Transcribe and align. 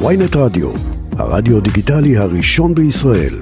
ויינט 0.00 0.36
רדיו, 0.36 0.70
הרדיו 1.18 1.60
דיגיטלי 1.60 2.16
הראשון 2.16 2.74
בישראל. 2.74 3.38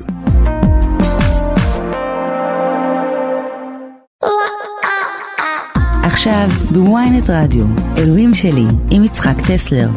עכשיו 6.02 6.48
בוויינט 6.72 7.30
רדיו, 7.30 7.64
אלוהים 7.98 8.34
שלי, 8.34 8.64
עם 8.90 9.04
יצחק 9.04 9.36
טסלר. 9.46 9.88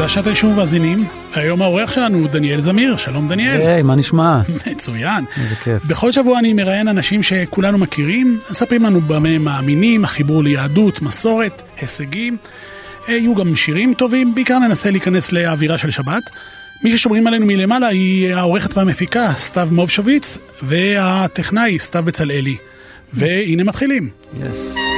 תודה 0.00 0.08
שאתם 0.08 0.34
שוב 0.34 0.56
מאזינים. 0.56 1.06
היום 1.34 1.62
האורח 1.62 1.92
שלנו 1.92 2.18
הוא 2.18 2.28
דניאל 2.28 2.60
זמיר, 2.60 2.96
שלום 2.96 3.28
דניאל. 3.28 3.60
היי, 3.60 3.82
מה 3.82 3.96
נשמע? 3.96 4.40
מצוין. 4.66 5.24
איזה 5.42 5.54
כיף. 5.56 5.84
בכל 5.84 6.12
שבוע 6.12 6.38
אני 6.38 6.52
מראיין 6.52 6.88
אנשים 6.88 7.22
שכולנו 7.22 7.78
מכירים, 7.78 8.38
מספרים 8.50 8.82
לנו 8.82 9.00
במה 9.00 9.28
הם 9.28 9.44
מאמינים, 9.44 10.04
החיבור 10.04 10.42
ליהדות, 10.42 11.02
מסורת, 11.02 11.62
הישגים. 11.80 12.36
אה, 13.08 13.14
יהיו 13.14 13.34
גם 13.34 13.56
שירים 13.56 13.94
טובים, 13.94 14.34
בעיקר 14.34 14.58
ננסה 14.58 14.90
להיכנס 14.90 15.32
לאווירה 15.32 15.78
של 15.78 15.90
שבת. 15.90 16.30
מי 16.84 16.98
ששומרים 16.98 17.26
עלינו 17.26 17.46
מלמעלה 17.46 17.86
היא 17.86 18.34
העורכת 18.34 18.76
והמפיקה, 18.76 19.32
סתיו 19.36 19.68
מובשוביץ, 19.70 20.38
והטכנאי, 20.62 21.78
סתיו 21.78 22.02
בצלאלי. 22.02 22.56
והנה 23.12 23.64
מתחילים. 23.64 24.08
יס. 24.50 24.89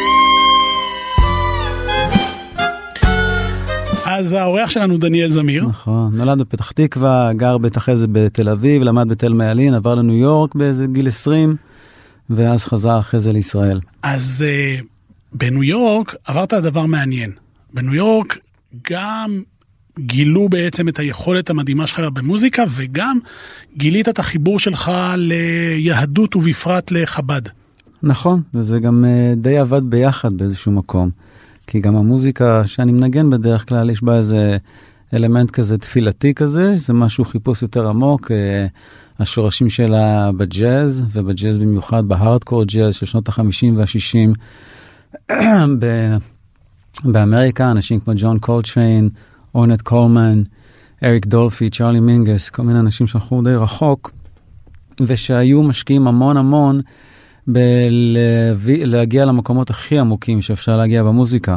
אז 4.19 4.33
האורח 4.33 4.71
שלנו 4.71 4.99
דניאל 4.99 5.31
זמיר. 5.31 5.67
נכון, 5.67 6.17
נולד 6.17 6.39
בפתח 6.39 6.71
תקווה, 6.71 7.33
גר 7.33 7.59
בית 7.59 7.77
אחרי 7.77 7.97
זה 7.97 8.07
בתל 8.13 8.49
אביב, 8.49 8.83
למד 8.83 9.09
בתל 9.09 9.33
מעלין, 9.33 9.75
עבר 9.75 9.95
לניו 9.95 10.17
יורק 10.17 10.55
באיזה 10.55 10.87
גיל 10.87 11.09
20, 11.09 11.57
ואז 12.31 12.65
חזר 12.65 12.99
אחרי 12.99 13.21
זה 13.21 13.33
לישראל. 13.33 13.81
אז 14.03 14.45
uh, 14.81 14.85
בניו 15.33 15.63
יורק 15.63 16.15
עברת 16.25 16.55
דבר 16.55 16.87
מעניין. 16.87 17.33
בניו 17.75 17.95
יורק 17.95 18.39
גם 18.91 19.43
גילו 19.99 20.49
בעצם 20.49 20.89
את 20.89 20.99
היכולת 20.99 21.51
המדהימה 21.51 21.87
שלך 21.87 22.01
במוזיקה, 22.01 22.65
וגם 22.71 23.19
גילית 23.77 24.09
את 24.09 24.19
החיבור 24.19 24.59
שלך 24.59 24.93
ליהדות 25.17 26.37
ובפרט 26.37 26.91
לחב"ד. 26.91 27.43
נכון, 28.03 28.43
וזה 28.55 28.79
גם 28.79 29.05
uh, 29.05 29.39
די 29.39 29.59
עבד 29.59 29.83
ביחד 29.91 30.33
באיזשהו 30.33 30.73
מקום. 30.73 31.11
כי 31.67 31.81
גם 31.81 31.97
המוזיקה 31.97 32.63
שאני 32.65 32.93
מנגן 32.93 33.31
בדרך 33.31 33.69
כלל, 33.69 33.91
יש 33.91 34.03
בה 34.03 34.17
איזה 34.17 34.57
אלמנט 35.15 35.51
כזה 35.51 35.79
תפילתי 35.79 36.35
כזה, 36.35 36.73
זה 36.77 36.93
משהו 36.93 37.25
חיפוש 37.25 37.63
יותר 37.63 37.89
עמוק. 37.89 38.31
אה, 38.31 38.35
השורשים 39.23 39.71
שלה 39.71 40.31
בג'אז, 40.37 41.05
ובג'אז 41.13 41.59
במיוחד 41.59 42.09
בהארדקור 42.09 42.65
ג'אז 42.65 42.95
של 42.95 43.07
שנות 43.07 43.29
ה-50 43.29 43.67
וה-60. 43.77 44.35
באמריקה, 47.13 47.71
אנשים 47.71 48.01
כמו 48.01 48.15
ג'ון 48.17 48.39
קולטריין, 48.39 49.09
אורנט 49.55 49.83
קולמן, 49.83 50.43
אריק 51.05 51.27
דולפי, 51.27 51.71
צ'רלי 51.71 52.01
מינגוס, 52.01 52.51
כל 52.51 52.63
מיני 52.63 52.81
אנשים 52.81 53.07
שהלכו 53.07 53.43
די 53.43 53.55
רחוק, 53.55 54.11
ושהיו 55.01 55.63
משקיעים 55.63 56.09
המון 56.09 56.37
המון 56.37 56.81
בלהגיע 57.47 59.25
למקומות 59.25 59.71
הכי 59.71 59.99
עמוקים 59.99 60.43
שאפשר 60.43 60.77
להגיע 60.77 61.03
במוזיקה. 61.03 61.57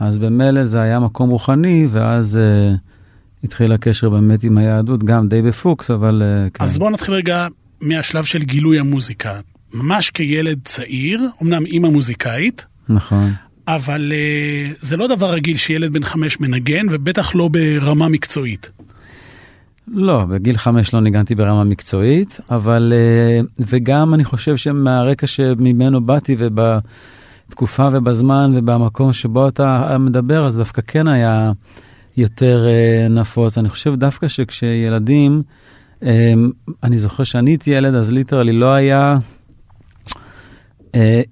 אז 0.00 0.18
במילא 0.18 0.64
זה 0.64 0.80
היה 0.80 1.00
מקום 1.00 1.30
רוחני, 1.30 1.86
ואז 1.90 2.38
uh, 2.38 2.76
התחיל 3.44 3.72
הקשר 3.72 4.08
באמת 4.08 4.42
עם 4.44 4.58
היהדות, 4.58 5.04
גם 5.04 5.28
די 5.28 5.42
בפוקס, 5.42 5.90
אבל 5.90 6.22
uh, 6.22 6.50
כן. 6.50 6.64
אז 6.64 6.78
בואו 6.78 6.90
נתחיל 6.90 7.14
רגע 7.14 7.46
מהשלב 7.80 8.24
של 8.24 8.42
גילוי 8.42 8.78
המוזיקה. 8.78 9.40
ממש 9.74 10.10
כילד 10.10 10.58
צעיר, 10.64 11.28
אמנם 11.42 11.66
אימא 11.66 11.88
מוזיקאית. 11.88 12.66
נכון. 12.88 13.32
אבל 13.68 14.12
uh, 14.12 14.76
זה 14.80 14.96
לא 14.96 15.06
דבר 15.06 15.30
רגיל 15.30 15.56
שילד 15.56 15.92
בן 15.92 16.04
חמש 16.04 16.40
מנגן, 16.40 16.86
ובטח 16.90 17.34
לא 17.34 17.48
ברמה 17.48 18.08
מקצועית. 18.08 18.70
לא, 19.90 20.24
בגיל 20.24 20.56
חמש 20.56 20.94
לא 20.94 21.00
ניגנתי 21.00 21.34
ברמה 21.34 21.64
מקצועית, 21.64 22.40
אבל 22.50 22.92
uh, 22.92 23.46
וגם 23.58 24.14
אני 24.14 24.24
חושב 24.24 24.56
שמהרקע 24.56 25.26
שממנו 25.26 26.06
באתי 26.06 26.36
ובתקופה 26.38 27.88
ובזמן 27.92 28.52
ובמקום 28.54 29.12
שבו 29.12 29.48
אתה 29.48 29.96
מדבר, 29.98 30.46
אז 30.46 30.56
דווקא 30.56 30.82
כן 30.86 31.08
היה 31.08 31.52
יותר 32.16 32.66
uh, 32.66 33.12
נפוץ. 33.12 33.58
אני 33.58 33.68
חושב 33.68 33.94
דווקא 33.94 34.28
שכשילדים, 34.28 35.42
um, 36.00 36.06
אני 36.82 36.98
זוכר 36.98 37.24
שאני 37.24 37.50
הייתי 37.50 37.70
ילד, 37.70 37.94
אז 37.94 38.10
ליטרלי 38.10 38.52
לא 38.52 38.72
היה... 38.72 39.18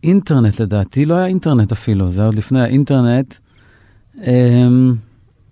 אינטרנט 0.05 0.61
לדעתי, 0.61 1.07
לא 1.07 1.15
היה 1.15 1.27
אינטרנט 1.27 1.73
אפילו, 1.73 2.09
זה 2.09 2.25
עוד 2.25 2.35
לפני 2.35 2.63
האינטרנט. 2.63 3.35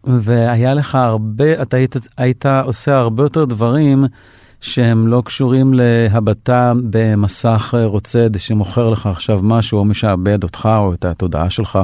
והיה 0.07 0.75
לך 0.75 0.95
הרבה, 0.95 1.63
אתה 1.63 1.77
היית, 1.77 1.97
היית 2.17 2.47
עושה 2.47 2.97
הרבה 2.97 3.23
יותר 3.23 3.45
דברים 3.45 4.05
שהם 4.61 5.07
לא 5.07 5.23
קשורים 5.25 5.75
להבטה 5.75 6.73
במסך 6.91 7.75
רוצד 7.85 8.39
שמוכר 8.39 8.91
לך 8.91 9.07
עכשיו 9.07 9.41
משהו 9.43 9.79
או 9.79 9.85
משעבד 9.85 10.43
אותך 10.43 10.69
או 10.77 10.95
את 10.95 11.05
התודעה 11.05 11.51
שלך. 11.51 11.79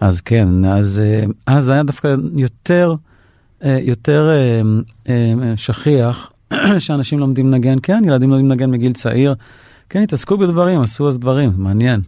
אז 0.00 0.20
כן, 0.20 0.64
אז, 0.64 1.02
אז 1.46 1.70
היה 1.70 1.82
דווקא 1.82 2.14
יותר, 2.36 2.94
יותר 3.62 4.30
שכיח 5.56 6.30
שאנשים 6.78 7.18
לומדים 7.18 7.52
לנגן, 7.52 7.76
כן, 7.82 8.02
ילדים 8.06 8.30
לומדים 8.30 8.50
לנגן 8.50 8.70
מגיל 8.70 8.92
צעיר. 8.92 9.34
כן, 9.90 10.02
התעסקו 10.02 10.38
בדברים, 10.38 10.80
עשו 10.80 11.08
אז 11.08 11.18
דברים, 11.18 11.52
מעניין. 11.56 12.00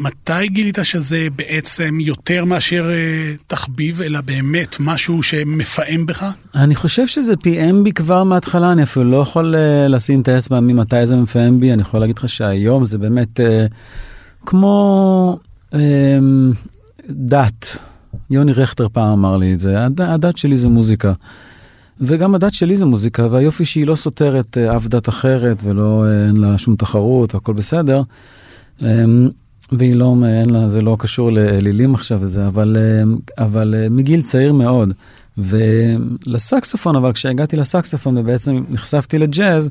מתי 0.00 0.48
גילית 0.48 0.78
שזה 0.82 1.26
בעצם 1.36 2.00
יותר 2.00 2.44
מאשר 2.44 2.90
uh, 2.90 3.42
תחביב, 3.46 4.02
אלא 4.02 4.20
באמת 4.20 4.76
משהו 4.80 5.22
שמפעם 5.22 6.06
בך? 6.06 6.26
אני 6.54 6.74
חושב 6.74 7.06
שזה 7.06 7.36
פיעם 7.36 7.84
בי 7.84 7.92
כבר 7.92 8.24
מההתחלה, 8.24 8.72
אני 8.72 8.82
אפילו 8.82 9.10
לא 9.10 9.16
יכול 9.16 9.54
uh, 9.54 9.88
לשים 9.88 10.20
את 10.20 10.28
האצבע 10.28 10.60
ממתי 10.60 11.06
זה 11.06 11.16
מפעם 11.16 11.60
בי, 11.60 11.72
אני 11.72 11.82
יכול 11.82 12.00
להגיד 12.00 12.18
לך 12.18 12.28
שהיום 12.28 12.84
זה 12.84 12.98
באמת 12.98 13.40
uh, 13.40 13.42
כמו 14.46 15.38
uh, 15.72 15.76
דת. 17.10 17.76
יוני 18.30 18.52
רכטר 18.52 18.88
פעם 18.92 19.08
אמר 19.08 19.36
לי 19.36 19.54
את 19.54 19.60
זה, 19.60 19.84
הד, 19.84 20.00
הדת 20.00 20.36
שלי 20.36 20.56
זה 20.56 20.68
מוזיקה. 20.68 21.12
וגם 22.00 22.34
הדת 22.34 22.54
שלי 22.54 22.76
זה 22.76 22.86
מוזיקה, 22.86 23.26
והיופי 23.30 23.64
שהיא 23.64 23.86
לא 23.86 23.94
סותרת 23.94 24.56
uh, 24.56 24.76
אף 24.76 24.86
דת 24.86 25.08
אחרת 25.08 25.56
ולא 25.64 26.04
uh, 26.04 26.28
אין 26.28 26.36
לה 26.36 26.58
שום 26.58 26.76
תחרות, 26.76 27.34
הכל 27.34 27.52
בסדר. 27.52 28.02
Um, 28.80 28.84
והיא 29.72 29.94
לא, 29.94 30.14
אין 30.24 30.50
לה, 30.50 30.68
זה 30.68 30.80
לא 30.80 30.96
קשור 30.98 31.32
לאלילים 31.32 31.94
עכשיו 31.94 32.18
וזה, 32.20 32.46
אבל, 32.46 32.76
אבל 33.38 33.74
מגיל 33.90 34.22
צעיר 34.22 34.52
מאוד. 34.52 34.94
ולסקסופון, 35.38 36.96
אבל 36.96 37.12
כשהגעתי 37.12 37.56
לסקסופון 37.56 38.18
ובעצם 38.18 38.64
נחשפתי 38.68 39.18
לג'אז, 39.18 39.70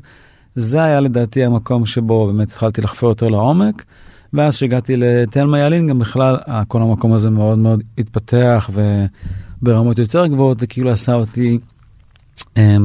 זה 0.56 0.82
היה 0.82 1.00
לדעתי 1.00 1.44
המקום 1.44 1.86
שבו 1.86 2.26
באמת 2.26 2.48
התחלתי 2.48 2.80
לחפור 2.80 3.08
יותר 3.08 3.28
לעומק. 3.28 3.84
ואז 4.32 4.56
כשהגעתי 4.56 4.96
לתלמה 4.96 5.58
ילין 5.58 5.86
גם 5.86 5.98
בכלל 5.98 6.36
כל 6.68 6.82
המקום 6.82 7.12
הזה 7.12 7.30
מאוד 7.30 7.58
מאוד 7.58 7.82
התפתח 7.98 8.70
וברמות 9.62 9.98
יותר 9.98 10.26
גבוהות 10.26 10.58
וכאילו 10.60 10.90
עשה 10.90 11.14
אותי 11.14 11.58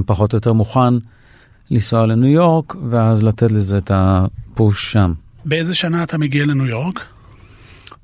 פחות 0.06 0.34
או 0.34 0.38
יותר 0.38 0.54
מוכן 0.54 0.94
לנסוע 1.72 2.06
לניו 2.06 2.30
יורק 2.30 2.76
ואז 2.90 3.24
לתת 3.24 3.52
לזה 3.52 3.78
את 3.78 3.92
הפוש 3.94 4.92
שם. 4.92 5.14
באיזה 5.46 5.76
שנה 5.76 6.04
אתה 6.04 6.18
מגיע 6.18 6.46
לניו 6.46 6.66
יורק? 6.66 7.06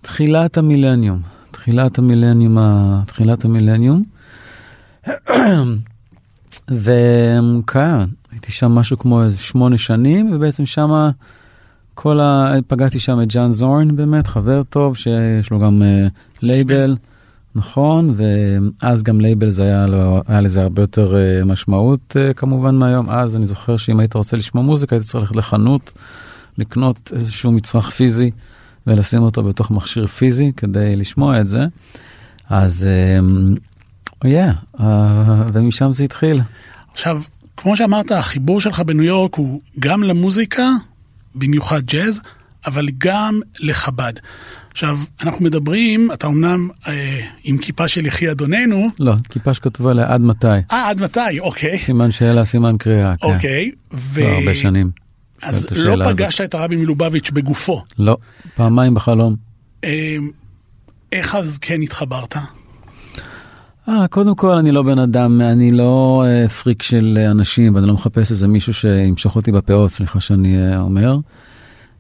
תחילת 0.01 0.57
המילניום, 0.57 1.19
תחילת 1.51 1.97
המילניום, 1.97 2.57
תחילת 3.05 3.45
המילניום. 3.45 4.03
וכן, 6.71 7.99
הייתי 8.31 8.51
שם 8.51 8.71
משהו 8.71 8.99
כמו 8.99 9.23
איזה 9.23 9.37
שמונה 9.37 9.77
שנים, 9.77 10.33
ובעצם 10.33 10.65
שמה 10.65 11.09
כל 11.93 12.19
ה... 12.19 12.53
פגשתי 12.67 12.99
שם 12.99 13.21
את 13.21 13.33
ג'ון 13.33 13.51
זורן 13.51 13.95
באמת, 13.95 14.27
חבר 14.27 14.63
טוב, 14.63 14.97
שיש 14.97 15.51
לו 15.51 15.59
גם 15.59 15.81
אה, 15.81 16.09
לייבל, 16.41 16.95
נכון, 17.55 18.15
ואז 18.15 19.03
גם 19.03 19.21
לייבל 19.21 19.49
זה 19.49 19.63
היה, 19.63 19.87
לו, 19.87 20.21
היה 20.27 20.41
לזה 20.41 20.61
הרבה 20.61 20.81
יותר 20.81 21.13
אה, 21.13 21.45
משמעות 21.45 22.15
אה, 22.15 22.33
כמובן 22.33 22.75
מהיום. 22.75 23.09
אז 23.09 23.35
אני 23.35 23.45
זוכר 23.45 23.77
שאם 23.77 23.99
היית 23.99 24.13
רוצה 24.13 24.37
לשמוע 24.37 24.63
מוזיקה, 24.63 24.95
היית 24.95 25.05
צריך 25.05 25.15
ללכת 25.23 25.35
לחנות. 25.35 25.93
לקנות 26.61 27.11
איזשהו 27.15 27.51
מצרך 27.51 27.89
פיזי 27.89 28.31
ולשים 28.87 29.21
אותו 29.21 29.43
בתוך 29.43 29.71
מכשיר 29.71 30.07
פיזי 30.07 30.51
כדי 30.57 30.95
לשמוע 30.95 31.41
את 31.41 31.47
זה. 31.47 31.65
אז 32.49 32.87
או 34.25 34.27
um, 34.27 34.31
yeah, 34.31 34.77
uh, 34.77 34.81
ומשם 35.53 35.91
זה 35.91 36.03
התחיל. 36.03 36.41
עכשיו, 36.91 37.21
כמו 37.57 37.77
שאמרת, 37.77 38.11
החיבור 38.11 38.61
שלך 38.61 38.79
בניו 38.79 39.03
יורק 39.03 39.35
הוא 39.35 39.61
גם 39.79 40.03
למוזיקה, 40.03 40.69
במיוחד 41.35 41.81
ג'אז, 41.85 42.21
אבל 42.65 42.87
גם 42.97 43.39
לחב"ד. 43.59 44.13
עכשיו, 44.71 44.99
אנחנו 45.21 45.45
מדברים, 45.45 46.11
אתה 46.13 46.27
אמנם 46.27 46.69
אה, 46.87 47.21
עם 47.43 47.57
כיפה 47.57 47.87
של 47.87 48.05
יחי 48.05 48.31
אדוננו. 48.31 48.87
לא, 48.99 49.13
כיפה 49.29 49.53
שכתובה 49.53 49.93
לה 49.93 50.13
עד 50.13 50.21
מתי. 50.21 50.47
אה, 50.71 50.89
עד 50.89 51.01
מתי, 51.01 51.39
אוקיי. 51.39 51.77
סימן 51.77 52.11
שאלה, 52.11 52.45
סימן 52.45 52.77
קריאה, 52.77 53.13
כן. 53.17 53.27
אוקיי. 53.27 53.71
ו... 53.93 54.21
לא 54.21 54.27
הרבה 54.27 54.55
שנים. 54.55 54.91
אז 55.41 55.67
לא. 55.71 56.05
פגשת 56.05 56.41
את 56.41 56.53
הרבי 56.53 56.75
מלובביץ' 56.75 57.31
בגופו. 57.31 57.83
לא, 57.99 58.17
פעמיים 58.55 58.93
בחלום. 58.93 59.35
אה, 59.83 60.15
איך 61.11 61.35
אז 61.35 61.57
כן 61.57 61.81
התחברת? 61.81 62.35
אה, 63.89 64.07
קודם 64.07 64.35
כל 64.35 64.51
אני 64.51 64.71
לא 64.71 64.83
בן 64.83 64.99
אדם, 64.99 65.41
אני 65.41 65.71
לא 65.71 66.23
אה, 66.27 66.49
פריק 66.49 66.83
של 66.83 67.17
אנשים 67.31 67.75
ואני 67.75 67.87
לא 67.87 67.93
מחפש 67.93 68.31
איזה 68.31 68.47
מישהו 68.47 68.73
שימשוך 68.73 69.35
אותי 69.35 69.51
בפאות, 69.51 69.91
סליחה 69.91 70.19
שאני 70.19 70.57
אה, 70.57 70.79
אומר. 70.79 71.17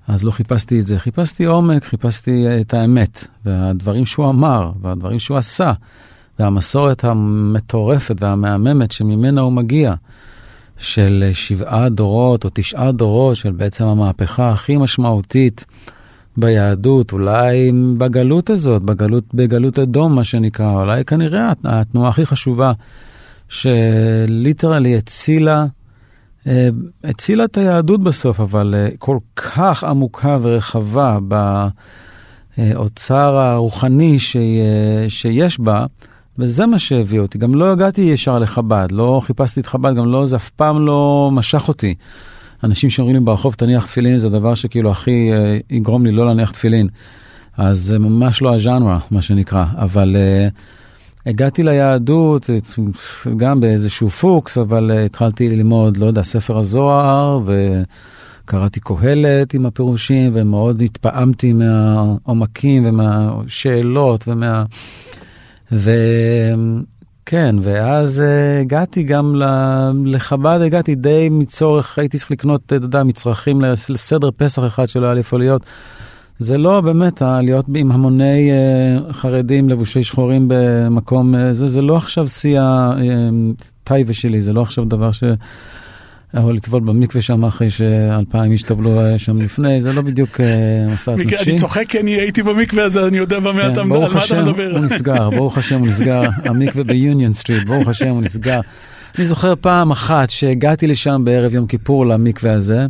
אז 0.07 0.23
לא 0.23 0.31
חיפשתי 0.31 0.79
את 0.79 0.87
זה, 0.87 0.99
חיפשתי 0.99 1.45
עומק, 1.45 1.83
חיפשתי 1.83 2.47
אה, 2.47 2.61
את 2.61 2.73
האמת, 2.73 3.27
והדברים 3.45 4.05
שהוא 4.05 4.29
אמר, 4.29 4.71
והדברים 4.81 5.19
שהוא 5.19 5.37
עשה, 5.37 5.73
והמסורת 6.39 7.03
המטורפת 7.03 8.15
והמהממת 8.19 8.91
שממנה 8.91 9.41
הוא 9.41 9.51
מגיע, 9.51 9.93
של 10.81 11.29
שבעה 11.33 11.89
דורות 11.89 12.45
או 12.45 12.49
תשעה 12.53 12.91
דורות 12.91 13.35
של 13.35 13.51
בעצם 13.51 13.85
המהפכה 13.85 14.49
הכי 14.49 14.77
משמעותית 14.77 15.65
ביהדות, 16.37 17.11
אולי 17.13 17.71
בגלות 17.97 18.49
הזאת, 18.49 18.81
בגלות, 18.83 19.23
בגלות 19.33 19.79
אדום 19.79 20.15
מה 20.15 20.23
שנקרא, 20.23 20.71
אולי 20.81 21.05
כנראה 21.05 21.51
הת- 21.51 21.57
התנועה 21.65 22.09
הכי 22.09 22.25
חשובה 22.25 22.71
שליטרלי 23.49 24.97
הצילה, 24.97 25.65
אה, 26.47 26.69
הצילה 27.03 27.43
את 27.45 27.57
היהדות 27.57 28.03
בסוף, 28.03 28.39
אבל 28.39 28.75
אה, 28.77 28.87
כל 28.99 29.17
כך 29.35 29.83
עמוקה 29.83 30.37
ורחבה 30.41 31.17
באוצר 32.57 33.37
הרוחני 33.37 34.17
אה, 34.35 35.05
שיש 35.09 35.59
בה, 35.59 35.85
וזה 36.39 36.65
מה 36.65 36.79
שהביא 36.79 37.19
אותי. 37.19 37.37
גם 37.37 37.55
לא 37.55 37.71
הגעתי 37.71 38.01
ישר 38.01 38.39
לחב"ד, 38.39 38.87
לא 38.91 39.21
חיפשתי 39.23 39.59
את 39.59 39.65
חב"ד, 39.65 39.95
גם 39.95 40.11
לא, 40.11 40.25
זה 40.25 40.35
אף 40.35 40.49
פעם 40.49 40.85
לא 40.85 41.29
משך 41.33 41.67
אותי. 41.67 41.95
אנשים 42.63 42.89
שאומרים 42.89 43.15
לי 43.15 43.21
ברחוב 43.21 43.53
תניח 43.53 43.85
תפילין 43.85 44.17
זה 44.17 44.27
הדבר 44.27 44.55
שכאילו 44.55 44.91
הכי 44.91 45.31
אה, 45.33 45.57
יגרום 45.69 46.05
לי 46.05 46.11
לא 46.11 46.25
להניח 46.25 46.51
תפילין. 46.51 46.87
אז 47.57 47.79
זה 47.79 47.99
ממש 47.99 48.41
לא 48.41 48.55
הז'אנרה, 48.55 48.99
מה 49.11 49.21
שנקרא, 49.21 49.65
אבל 49.75 50.15
uh, 50.15 51.29
הגעתי 51.29 51.63
ליהדות 51.63 52.49
גם 53.37 53.59
באיזשהו 53.59 54.09
פוקס, 54.09 54.57
אבל 54.57 54.91
uh, 54.91 55.05
התחלתי 55.05 55.49
ללמוד, 55.49 55.97
לא 55.97 56.05
יודע, 56.05 56.23
ספר 56.23 56.57
הזוהר, 56.57 57.39
וקראתי 57.45 58.79
קהלת 58.79 59.53
עם 59.53 59.65
הפירושים, 59.65 60.31
ומאוד 60.33 60.81
התפעמתי 60.81 61.53
מהעומקים 61.53 62.85
ומהשאלות 62.85 64.27
ומה... 64.27 64.63
וכן, 65.71 67.55
ואז 67.61 68.23
uh, 68.23 68.61
הגעתי 68.61 69.03
גם 69.03 69.35
לחב"ד, 70.05 70.59
הגעתי 70.65 70.95
די 70.95 71.27
מצורך, 71.31 71.99
הייתי 71.99 72.17
צריך 72.17 72.31
לקנות, 72.31 72.61
אתה 72.65 72.75
יודע, 72.75 73.03
מצרכים 73.03 73.61
לסדר 73.89 74.29
פסח 74.37 74.65
אחד 74.65 74.89
שלא 74.89 75.05
היה 75.05 75.13
לי 75.13 75.19
איפה 75.19 75.37
להיות. 75.37 75.65
זה 76.39 76.57
לא 76.57 76.81
באמת 76.81 77.21
להיות 77.21 77.65
עם 77.75 77.91
המוני 77.91 78.51
uh, 78.51 79.13
חרדים 79.13 79.69
לבושי 79.69 80.03
שחורים 80.03 80.45
במקום 80.47 81.35
uh, 81.35 81.37
זה, 81.51 81.67
זה 81.67 81.81
לא 81.81 81.97
עכשיו 81.97 82.27
שיא 82.27 82.59
הטייבה 82.61 84.13
שלי, 84.13 84.41
זה 84.41 84.53
לא 84.53 84.61
עכשיו 84.61 84.85
דבר 84.85 85.11
ש... 85.11 85.23
או 86.37 86.53
לטבול 86.53 86.81
במקווה 86.81 87.21
שם 87.21 87.45
אחרי 87.45 87.69
שאלפיים 87.69 88.51
איש 88.51 88.63
טבלו 88.63 88.99
uh, 88.99 89.17
שם 89.17 89.41
לפני, 89.41 89.81
זה 89.81 89.93
לא 89.93 90.01
בדיוק 90.01 90.39
מסעת 90.93 91.17
מקרה, 91.17 91.39
נפשי. 91.39 91.51
אני 91.51 91.59
צוחק 91.59 91.85
כי 91.89 91.99
אני 91.99 92.11
הייתי 92.11 92.43
במקווה 92.43 92.83
הזה, 92.83 93.07
אני 93.07 93.17
יודע 93.17 93.39
במה 93.39 93.61
כן, 93.61 93.71
אתה 93.71 93.81
על 93.81 93.89
ברוך 93.89 94.03
מה 94.03 94.09
אתה 94.09 94.23
השם, 94.23 94.45
מדבר. 94.45 94.71
הוא 94.71 94.79
נסגר, 94.79 95.29
ברוך 95.29 95.57
השם 95.57 95.79
הוא 95.79 95.87
נסגר, 95.87 96.21
המקווה 96.49 96.83
ביוניון 96.83 97.33
סטריט, 97.33 97.63
ברוך 97.63 97.87
השם 97.87 98.09
הוא 98.09 98.21
נסגר. 98.21 98.59
אני 99.17 99.25
זוכר 99.25 99.53
פעם 99.61 99.91
אחת 99.91 100.29
שהגעתי 100.29 100.87
לשם 100.87 101.21
בערב 101.23 101.53
יום 101.53 101.67
כיפור 101.67 102.05
למקווה 102.05 102.53
הזה, 102.53 102.85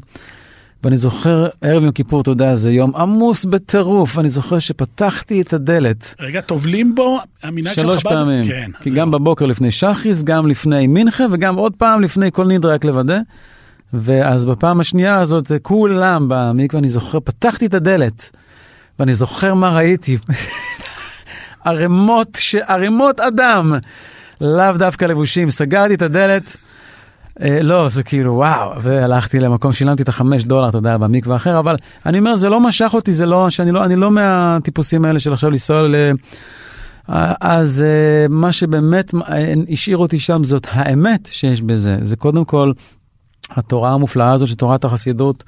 ואני 0.83 0.97
זוכר, 0.97 1.47
ערב 1.61 1.83
יום 1.83 1.91
כיפור, 1.91 2.21
אתה 2.21 2.31
יודע, 2.31 2.55
זה 2.55 2.71
יום 2.71 2.95
עמוס 2.95 3.45
בטירוף, 3.45 4.17
ואני 4.17 4.29
זוכר 4.29 4.59
שפתחתי 4.59 5.41
את 5.41 5.53
הדלת 5.53 6.15
רגע, 6.19 6.41
טובלים 6.41 6.95
בו, 6.95 7.19
המנהג 7.43 7.73
של 7.73 7.81
חב"ד? 7.81 7.91
שלוש 7.91 8.03
פעמים, 8.03 8.47
כן. 8.47 8.71
כי 8.81 8.89
גם 8.89 9.11
זהו. 9.11 9.19
בבוקר 9.19 9.45
לפני 9.45 9.71
שחריס, 9.71 10.23
גם 10.23 10.47
לפני 10.47 10.87
מנחה, 10.87 11.23
וגם 11.31 11.55
עוד 11.55 11.73
פעם 11.75 12.01
לפני 12.01 12.31
כל 12.31 12.47
נדרה, 12.47 12.73
רק 12.73 12.85
לוודא. 12.85 13.19
ואז 13.93 14.45
בפעם 14.45 14.79
השנייה 14.79 15.19
הזאת, 15.19 15.51
כולם 15.61 16.25
במקווה, 16.29 16.79
אני 16.79 16.89
זוכר, 16.89 17.19
פתחתי 17.19 17.65
את 17.65 17.73
הדלת, 17.73 18.29
ואני 18.99 19.13
זוכר 19.13 19.53
מה 19.53 19.69
ראיתי. 19.69 20.17
ערימות. 21.65 22.37
ערימות 22.67 23.19
אדם, 23.19 23.73
לאו 24.41 24.77
דווקא 24.77 25.05
לבושים, 25.05 25.49
סגרתי 25.49 25.93
את 25.93 26.01
הדלת. 26.01 26.57
אה, 27.41 27.63
לא, 27.63 27.89
זה 27.89 28.03
כאילו 28.03 28.33
וואו, 28.33 28.81
והלכתי 28.81 29.39
למקום, 29.39 29.71
שילמתי 29.71 30.03
את 30.03 30.09
החמש 30.09 30.45
דולר, 30.45 30.69
אתה 30.69 30.77
יודע, 30.77 30.97
במקווה 30.97 31.35
אחר, 31.35 31.59
אבל 31.59 31.75
אני 32.05 32.19
אומר, 32.19 32.35
זה 32.35 32.49
לא 32.49 32.59
משך 32.59 32.91
אותי, 32.93 33.13
זה 33.13 33.25
לא, 33.25 33.49
שאני 33.49 33.71
לא, 33.71 33.83
אני 33.83 33.95
לא 33.95 34.11
מהטיפוסים 34.11 35.05
האלה 35.05 35.19
של 35.19 35.33
עכשיו 35.33 35.49
לנסוע 35.49 35.81
ל... 35.81 35.95
אז 37.41 37.83
אה, 37.87 38.27
מה 38.29 38.51
שבאמת 38.51 39.13
אה, 39.13 39.53
השאיר 39.69 39.97
אותי 39.97 40.19
שם 40.19 40.43
זאת 40.43 40.67
האמת 40.71 41.29
שיש 41.31 41.61
בזה, 41.61 41.97
זה 42.01 42.15
קודם 42.15 42.45
כל 42.45 42.71
התורה 43.49 43.93
המופלאה 43.93 44.31
הזאת, 44.31 44.47
שתורת 44.47 44.85
החסידות, 44.85 45.43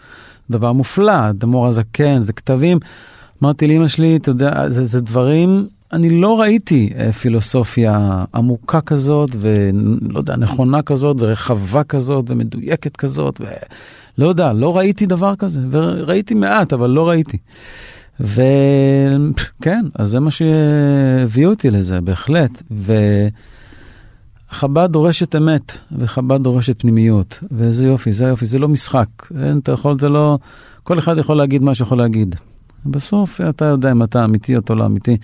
דבר 0.49 0.71
מופלא, 0.71 1.31
דמור 1.31 1.67
הזקן, 1.67 2.19
זה 2.19 2.33
כתבים. 2.33 2.79
אמרתי 3.43 3.67
לאמא 3.67 3.87
שלי, 3.87 4.15
אתה 4.15 4.29
יודע, 4.29 4.69
זה, 4.69 4.85
זה 4.85 5.01
דברים, 5.01 5.67
אני 5.93 6.21
לא 6.21 6.41
ראיתי 6.41 6.89
אה, 6.97 7.11
פילוסופיה 7.11 8.23
עמוקה 8.35 8.81
כזאת, 8.81 9.29
ולא 9.39 10.19
יודע, 10.19 10.35
נכונה 10.35 10.81
כזאת, 10.81 11.17
ורחבה 11.19 11.83
כזאת, 11.83 12.25
ומדויקת 12.27 12.97
כזאת, 12.97 13.41
ולא 13.41 14.27
יודע, 14.27 14.53
לא 14.53 14.77
ראיתי 14.77 15.05
דבר 15.05 15.35
כזה, 15.35 15.59
וראיתי 15.71 16.33
מעט, 16.33 16.73
אבל 16.73 16.89
לא 16.89 17.09
ראיתי. 17.09 17.37
וכן, 18.19 19.85
אז 19.95 20.09
זה 20.09 20.19
מה 20.19 20.31
שהביא 20.31 21.47
אותי 21.47 21.69
לזה, 21.69 22.01
בהחלט. 22.01 22.63
ו... 22.71 22.93
חב"ד 24.49 24.91
דורשת 24.91 25.35
אמת, 25.35 25.77
וחב"ד 25.97 26.43
דורשת 26.43 26.81
פנימיות, 26.81 27.39
ואיזה 27.51 27.85
יופי, 27.85 28.13
זה 28.13 28.25
יופי, 28.25 28.45
זה 28.45 28.59
לא 28.59 28.69
משחק. 28.69 29.07
אין, 29.43 29.59
אתה 29.59 29.71
יכול, 29.71 29.99
זה 29.99 30.09
לא... 30.09 30.37
כל 30.83 30.99
אחד 30.99 31.17
יכול 31.17 31.37
להגיד 31.37 31.63
מה 31.63 31.75
שיכול 31.75 31.97
להגיד. 31.97 32.35
בסוף 32.85 33.41
אתה 33.41 33.65
יודע 33.65 33.91
אם 33.91 34.03
אתה 34.03 34.25
אמיתי 34.25 34.55
או 34.55 34.75
לא 34.75 34.85
אמיתי, 34.85 35.17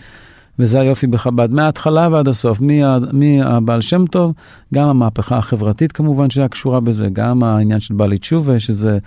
וזה 0.60 0.80
היופי 0.80 1.08
בחב"ד, 1.08 1.52
מההתחלה 1.52 2.08
ועד 2.12 2.28
הסוף, 2.28 2.62
מה, 2.62 2.98
מהבעל 3.12 3.82
שם 3.82 4.06
טוב, 4.06 4.34
גם 4.74 4.88
המהפכה 4.88 5.38
החברתית 5.38 5.92
כמובן 5.92 6.30
שהיה 6.30 6.48
קשורה 6.48 6.80
בזה, 6.80 7.08
גם 7.14 7.44
העניין 7.44 7.80
של 7.80 7.94
בעלי 7.94 8.18
תשובה, 8.18 8.60
שזה 8.60 8.98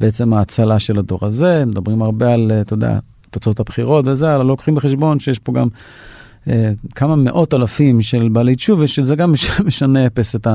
בעצם 0.00 0.32
ההצלה 0.32 0.78
של 0.78 0.98
הדור 0.98 1.18
הזה, 1.22 1.64
מדברים 1.66 2.02
הרבה 2.02 2.32
על, 2.32 2.52
אתה 2.60 2.74
יודע, 2.74 2.98
תוצאות 3.30 3.60
הבחירות 3.60 4.06
וזה, 4.06 4.34
אבל 4.34 4.44
לוקחים 4.44 4.74
בחשבון 4.74 5.18
שיש 5.18 5.38
פה 5.38 5.52
גם 5.52 5.68
אה, 6.48 6.70
כמה 6.94 7.16
מאות 7.16 7.54
אלפים 7.54 8.02
של 8.02 8.28
בעלי 8.28 8.54
תשובה, 8.54 8.86
שזה 8.86 9.16
גם 9.16 9.32
משנה 9.66 10.06
אפס 10.06 10.36
את 10.36 10.46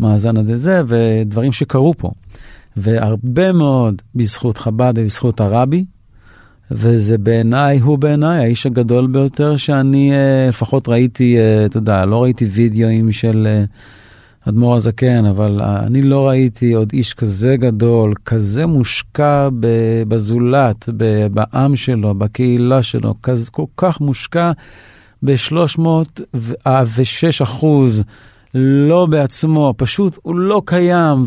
המאזן 0.00 0.36
הזה, 0.36 0.82
ודברים 0.86 1.52
שקרו 1.52 1.94
פה. 1.94 2.10
והרבה 2.76 3.52
מאוד 3.52 4.02
בזכות 4.14 4.58
חב"ד 4.58 4.92
ובזכות 4.96 5.40
הרבי, 5.40 5.84
וזה 6.70 7.18
בעיניי, 7.18 7.78
הוא 7.78 7.98
בעיניי 7.98 8.38
האיש 8.38 8.66
הגדול 8.66 9.06
ביותר 9.06 9.56
שאני 9.56 10.12
אה, 10.12 10.46
לפחות 10.48 10.88
ראיתי, 10.88 11.38
אה, 11.38 11.66
אתה 11.66 11.76
יודע, 11.76 12.06
לא 12.06 12.22
ראיתי 12.22 12.44
וידאוים 12.44 13.12
של 13.12 13.46
אה, 13.46 13.64
אדמו"ר 14.48 14.76
הזקן, 14.76 15.24
אבל 15.24 15.60
אני 15.62 16.02
לא 16.02 16.28
ראיתי 16.28 16.72
עוד 16.72 16.90
איש 16.92 17.14
כזה 17.14 17.56
גדול, 17.56 18.14
כזה 18.24 18.66
מושקע 18.66 19.48
בזולת, 20.08 20.88
בעם 21.32 21.76
שלו, 21.76 22.14
בקהילה 22.14 22.82
שלו, 22.82 23.14
כזה, 23.22 23.50
כל 23.50 23.64
כך 23.76 24.00
מושקע. 24.00 24.52
ב-306 25.22 27.42
אחוז, 27.42 28.04
לא 28.54 29.06
בעצמו, 29.06 29.74
פשוט 29.76 30.18
הוא 30.22 30.36
לא 30.36 30.62
קיים, 30.64 31.24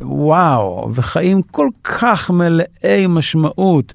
ווואו, 0.00 0.90
וחיים 0.94 1.42
כל 1.42 1.68
כך 1.84 2.30
מלאי 2.30 3.06
משמעות, 3.08 3.92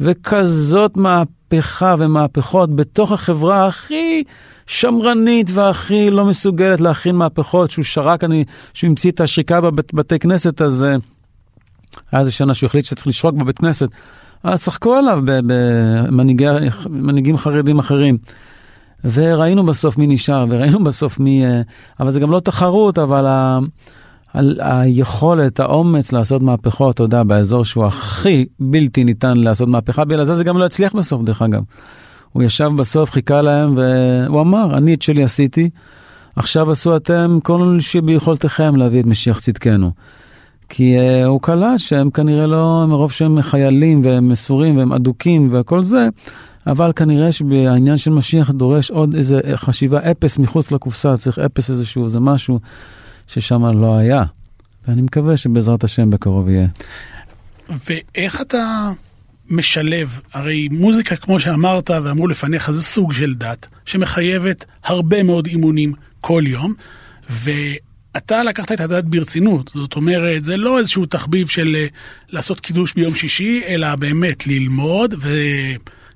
וכזאת 0.00 0.96
מהפכה 0.96 1.94
ומהפכות 1.98 2.76
בתוך 2.76 3.12
החברה 3.12 3.66
הכי 3.66 4.22
שמרנית 4.66 5.50
והכי 5.50 6.10
לא 6.10 6.24
מסוגלת 6.24 6.80
להכין 6.80 7.16
מהפכות, 7.16 7.70
שהוא 7.70 7.84
שרק, 7.84 8.24
אני, 8.24 8.44
שהוא 8.74 8.88
המציא 8.88 9.10
את 9.10 9.20
השריקה 9.20 9.60
בבתי 9.60 10.18
כנסת, 10.18 10.62
אז 10.62 10.82
היה 12.12 12.20
איזה 12.20 12.32
שנה 12.32 12.54
שהוא 12.54 12.66
החליט 12.66 12.84
שצריך 12.84 13.06
לשרוק 13.06 13.34
בבית 13.34 13.58
כנסת. 13.58 13.88
אז 14.42 14.62
צחקו 14.62 14.94
עליו 14.94 15.20
במנהיגים 16.86 17.36
חרדים 17.36 17.78
אחרים. 17.78 18.18
וראינו 19.04 19.66
בסוף 19.66 19.98
מי 19.98 20.06
נשאר, 20.06 20.46
וראינו 20.48 20.84
בסוף 20.84 21.20
מי... 21.20 21.44
אבל 22.00 22.10
זה 22.10 22.20
גם 22.20 22.30
לא 22.30 22.40
תחרות, 22.40 22.98
אבל 22.98 23.26
על 24.34 24.56
היכולת, 24.60 25.60
האומץ 25.60 26.12
לעשות 26.12 26.42
מהפכות, 26.42 26.94
אתה 26.94 27.02
יודע, 27.02 27.22
באזור 27.22 27.64
שהוא 27.64 27.86
הכי 27.86 28.46
בלתי 28.60 29.04
ניתן 29.04 29.36
לעשות 29.36 29.68
מהפכה, 29.68 30.04
בגלל 30.04 30.24
זה 30.24 30.34
זה 30.34 30.44
גם 30.44 30.58
לא 30.58 30.64
הצליח 30.64 30.92
בסוף, 30.96 31.22
דרך 31.22 31.42
אגב. 31.42 31.62
הוא 32.32 32.42
ישב 32.42 32.70
בסוף, 32.76 33.10
חיכה 33.10 33.42
להם, 33.42 33.76
והוא 33.76 34.40
אמר, 34.40 34.78
אני 34.78 34.94
את 34.94 35.02
שלי 35.02 35.22
עשיתי, 35.22 35.70
עכשיו 36.36 36.70
עשו 36.70 36.96
אתם 36.96 37.38
כל 37.42 37.76
שביכולתכם 37.80 38.76
להביא 38.76 39.00
את 39.00 39.06
משיח 39.06 39.40
צדקנו. 39.40 39.90
כי 40.68 40.96
uh, 40.98 41.26
הוא 41.26 41.40
קלט 41.40 41.78
שהם 41.78 42.10
כנראה 42.10 42.46
לא, 42.46 42.84
מרוב 42.88 43.12
שהם 43.12 43.42
חיילים 43.42 44.00
והם 44.04 44.28
מסורים 44.28 44.76
והם 44.76 44.92
אדוקים 44.92 45.48
וכל 45.52 45.82
זה, 45.82 46.08
אבל 46.66 46.92
כנראה 46.96 47.32
שבעניין 47.32 47.96
של 47.96 48.10
משיח 48.10 48.50
דורש 48.50 48.90
עוד 48.90 49.14
איזה 49.14 49.40
חשיבה 49.54 50.10
אפס 50.10 50.38
מחוץ 50.38 50.72
לקופסה, 50.72 51.16
צריך 51.16 51.38
אפס 51.38 51.70
איזשהו, 51.70 52.08
זה 52.08 52.20
משהו 52.20 52.58
ששם 53.28 53.64
לא 53.80 53.96
היה. 53.96 54.22
ואני 54.88 55.02
מקווה 55.02 55.36
שבעזרת 55.36 55.84
השם 55.84 56.10
בקרוב 56.10 56.48
יהיה. 56.48 56.66
ואיך 57.88 58.40
אתה 58.40 58.92
משלב, 59.50 60.20
הרי 60.32 60.68
מוזיקה, 60.70 61.16
כמו 61.16 61.40
שאמרת 61.40 61.90
ואמרו 61.90 62.28
לפניך, 62.28 62.70
זה 62.70 62.82
סוג 62.82 63.12
של 63.12 63.34
דת 63.34 63.66
שמחייבת 63.84 64.64
הרבה 64.84 65.22
מאוד 65.22 65.46
אימונים 65.46 65.92
כל 66.20 66.42
יום, 66.46 66.74
ואתה 67.30 68.42
לקחת 68.42 68.72
את 68.72 68.80
הדת 68.80 69.04
ברצינות, 69.04 69.70
זאת 69.74 69.96
אומרת, 69.96 70.44
זה 70.44 70.56
לא 70.56 70.78
איזשהו 70.78 71.06
תחביב 71.06 71.48
של 71.48 71.76
אה, 71.78 71.86
לעשות 72.28 72.60
קידוש 72.60 72.94
ביום 72.94 73.14
שישי, 73.14 73.62
אלא 73.66 73.96
באמת 73.96 74.46
ללמוד 74.46 75.14
ו... 75.20 75.28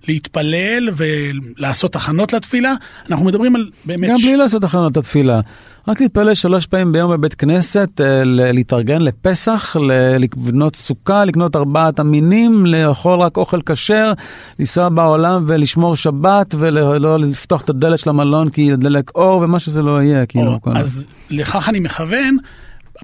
להתפלל 0.08 0.88
ולעשות 0.96 1.96
הכנות 1.96 2.32
לתפילה, 2.32 2.74
אנחנו 3.10 3.24
מדברים 3.24 3.56
על 3.56 3.70
באמת... 3.84 4.10
גם 4.10 4.16
בלי 4.16 4.36
לעשות 4.36 4.64
הכנות 4.64 4.96
לתפילה. 4.96 5.40
רק 5.88 6.00
להתפלל 6.00 6.34
שלוש 6.34 6.66
פעמים 6.66 6.92
ביום 6.92 7.10
בבית 7.10 7.34
כנסת, 7.34 8.00
אה, 8.00 8.22
להתארגן 8.24 9.02
לפסח, 9.02 9.76
לקנות 10.18 10.76
סוכה, 10.76 11.24
לקנות 11.24 11.56
ארבעת 11.56 11.98
המינים, 11.98 12.66
לאכול 12.66 13.20
רק 13.20 13.36
אוכל 13.36 13.60
כשר, 13.66 14.12
לנסוע 14.58 14.88
בעולם 14.88 15.44
ולשמור 15.46 15.96
שבת 15.96 16.54
ולא 16.58 17.18
לפתוח 17.18 17.64
את 17.64 17.68
הדלת 17.68 17.98
של 17.98 18.10
המלון 18.10 18.48
כי 18.48 18.60
ידלק 18.60 19.10
אור 19.14 19.42
ומה 19.42 19.58
שזה 19.58 19.82
לא 19.82 20.02
יהיה. 20.02 20.26
כאילו, 20.26 20.58
או, 20.66 20.72
אז 20.74 21.06
לכך 21.30 21.68
אני 21.68 21.80
מכוון. 21.80 22.36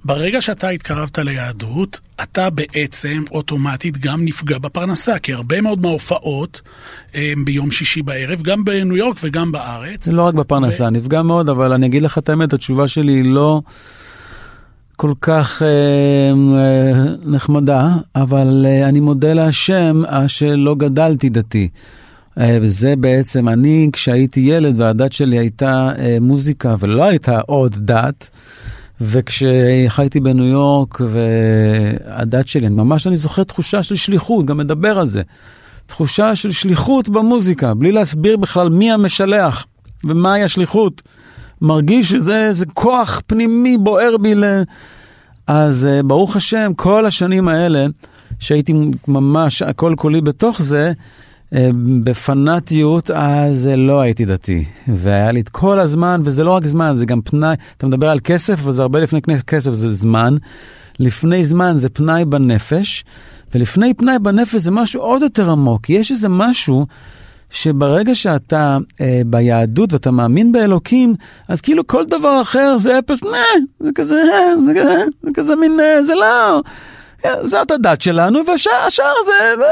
ברגע 0.05 0.43
שאתה 0.43 0.69
התקרבת 0.69 1.19
ליהדות, 1.19 2.01
אתה 2.23 2.51
בעצם 2.51 3.23
אוטומטית 3.31 3.99
גם 3.99 4.25
נפגע 4.25 4.59
בפרנסה, 4.59 5.19
כי 5.19 5.33
הרבה 5.33 5.61
מאוד 5.61 5.83
מההופעות 5.83 6.61
הם 7.15 7.39
אה, 7.39 7.45
ביום 7.45 7.71
שישי 7.71 8.03
בערב, 8.03 8.43
גם 8.43 8.65
בניו 8.65 8.97
יורק 8.97 9.17
וגם 9.23 9.53
בארץ. 9.53 10.05
זה 10.05 10.13
לא 10.13 10.23
רק 10.23 10.35
בפרנסה, 10.35 10.85
ו... 10.85 10.91
נפגע 10.91 11.23
מאוד, 11.23 11.49
אבל 11.49 11.73
אני 11.73 11.87
אגיד 11.87 12.03
לך 12.03 12.19
את 12.19 12.29
האמת, 12.29 12.53
התשובה 12.53 12.89
שלי 12.89 13.13
היא 13.13 13.25
לא 13.25 13.61
כל 14.97 15.13
כך 15.21 15.63
אה, 15.63 15.69
אה, 15.69 17.05
נחמדה, 17.25 17.89
אבל 18.17 18.67
אה, 18.69 18.89
אני 18.89 19.01
מודה 19.01 19.33
להשם 19.33 20.03
אה, 20.09 20.29
שלא 20.29 20.75
גדלתי 20.75 21.29
דתי. 21.29 21.69
אה, 22.39 22.59
וזה 22.63 22.95
בעצם, 22.97 23.49
אני 23.49 23.89
כשהייתי 23.93 24.41
ילד 24.41 24.81
והדת 24.81 25.13
שלי 25.13 25.39
הייתה 25.39 25.91
אה, 25.99 26.17
מוזיקה 26.21 26.75
ולא 26.79 27.05
הייתה 27.05 27.41
עוד 27.41 27.77
דת, 27.79 28.31
וכשחייתי 29.01 30.21
בניו 30.21 30.45
יורק 30.45 31.01
והדת 31.01 32.49
שלי, 32.49 32.69
ממש 32.69 33.07
אני 33.07 33.17
זוכר 33.17 33.45
תחושה 33.45 33.83
של 33.83 33.97
שליחות, 33.97 34.47
גם 34.47 34.57
מדבר 34.57 34.99
על 34.99 35.07
זה. 35.07 35.23
תחושה 35.87 36.35
של 36.35 36.53
שליחות 36.53 37.09
במוזיקה, 37.09 37.75
בלי 37.75 37.93
להסביר 37.93 38.37
בכלל 38.37 38.69
מי 38.69 38.93
המשלח 38.93 39.67
ומהי 40.05 40.43
השליחות. 40.43 41.03
מרגיש 41.61 42.09
שזה 42.09 42.67
כוח 42.75 43.21
פנימי 43.27 43.79
בוער 43.79 44.17
בי 44.17 44.35
ל... 44.35 44.45
אז 45.47 45.89
uh, 46.01 46.07
ברוך 46.07 46.37
השם, 46.37 46.73
כל 46.77 47.07
השנים 47.07 47.49
האלה, 47.49 47.87
שהייתי 48.41 48.75
ממש 49.09 49.63
כל 49.63 49.95
כולי 49.97 50.21
בתוך 50.21 50.63
זה, 50.63 50.93
בפנאטיות, 52.05 53.11
אז 53.11 53.71
לא 53.77 54.01
הייתי 54.01 54.25
דתי. 54.25 54.65
והיה 54.89 55.33
לי 55.33 55.41
את 55.41 55.49
כל 55.49 55.79
הזמן, 55.81 56.21
וזה 56.25 56.45
לא 56.45 56.51
רק 56.51 56.67
זמן, 56.67 56.97
זה 56.97 57.07
גם 57.07 57.21
פנאי, 57.21 57.55
אתה 57.77 57.87
מדבר 57.87 58.11
על 58.11 58.21
כסף, 58.25 58.67
וזה 58.67 58.83
הרבה 58.83 59.01
לפני 59.01 59.21
כסף, 59.47 59.73
זה 59.73 59.93
זמן. 59.93 60.37
לפני 60.99 61.45
זמן 61.45 61.77
זה 61.77 61.89
פנאי 61.89 62.25
בנפש, 62.25 63.05
ולפני 63.55 63.95
פנאי 63.95 64.19
בנפש 64.19 64.55
זה 64.55 64.71
משהו 64.71 65.01
עוד 65.01 65.23
יותר 65.23 65.51
עמוק. 65.51 65.91
יש 65.91 66.11
איזה 66.11 66.29
משהו 66.29 66.87
שברגע 67.51 68.15
שאתה 68.15 68.79
אה, 69.01 69.23
ביהדות 69.27 69.93
ואתה 69.93 70.11
מאמין 70.11 70.53
באלוקים, 70.53 71.15
אז 71.49 71.61
כאילו 71.61 71.87
כל 71.87 72.05
דבר 72.05 72.43
אחר 72.43 72.79
זה 72.79 72.99
אפס, 72.99 73.23
נה, 73.25 73.39
זה 73.81 73.91
כזה, 73.95 74.23
זה 74.67 74.73
כזה, 74.73 75.05
זה 75.23 75.31
כזה 75.35 75.57
מין, 75.57 75.81
אה, 75.81 76.03
זה 76.03 76.15
לא, 76.15 76.61
זאת 77.45 77.71
הדת 77.71 78.01
שלנו, 78.01 78.41
והשאר 78.47 79.15
זה... 79.27 79.65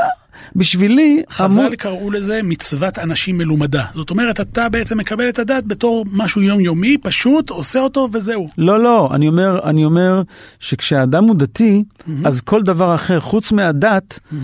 בשבילי... 0.57 1.23
חז"ל 1.31 1.61
המון... 1.61 1.77
קראו 1.77 2.11
לזה 2.11 2.41
מצוות 2.43 2.99
אנשים 2.99 3.39
מלומדה. 3.39 3.85
זאת 3.95 4.11
אומרת, 4.11 4.41
אתה 4.41 4.69
בעצם 4.69 4.99
מקבל 4.99 5.29
את 5.29 5.39
הדת 5.39 5.65
בתור 5.67 6.05
משהו 6.13 6.43
יומיומי, 6.43 6.99
פשוט 6.99 7.51
עושה 7.51 7.81
אותו 7.81 8.09
וזהו. 8.13 8.49
לא, 8.59 8.83
לא, 8.83 9.09
אני 9.15 9.29
אומר, 9.29 9.61
אני 9.65 9.85
אומר 9.85 10.23
שכשאדם 10.61 11.25
הוא 11.25 11.37
דתי, 11.37 11.85
mm-hmm. 11.85 12.11
אז 12.25 12.41
כל 12.41 12.63
דבר 12.63 12.95
אחר 12.95 13.21
חוץ 13.21 13.53
מהדת, 13.53 14.19
mm-hmm. 14.19 14.37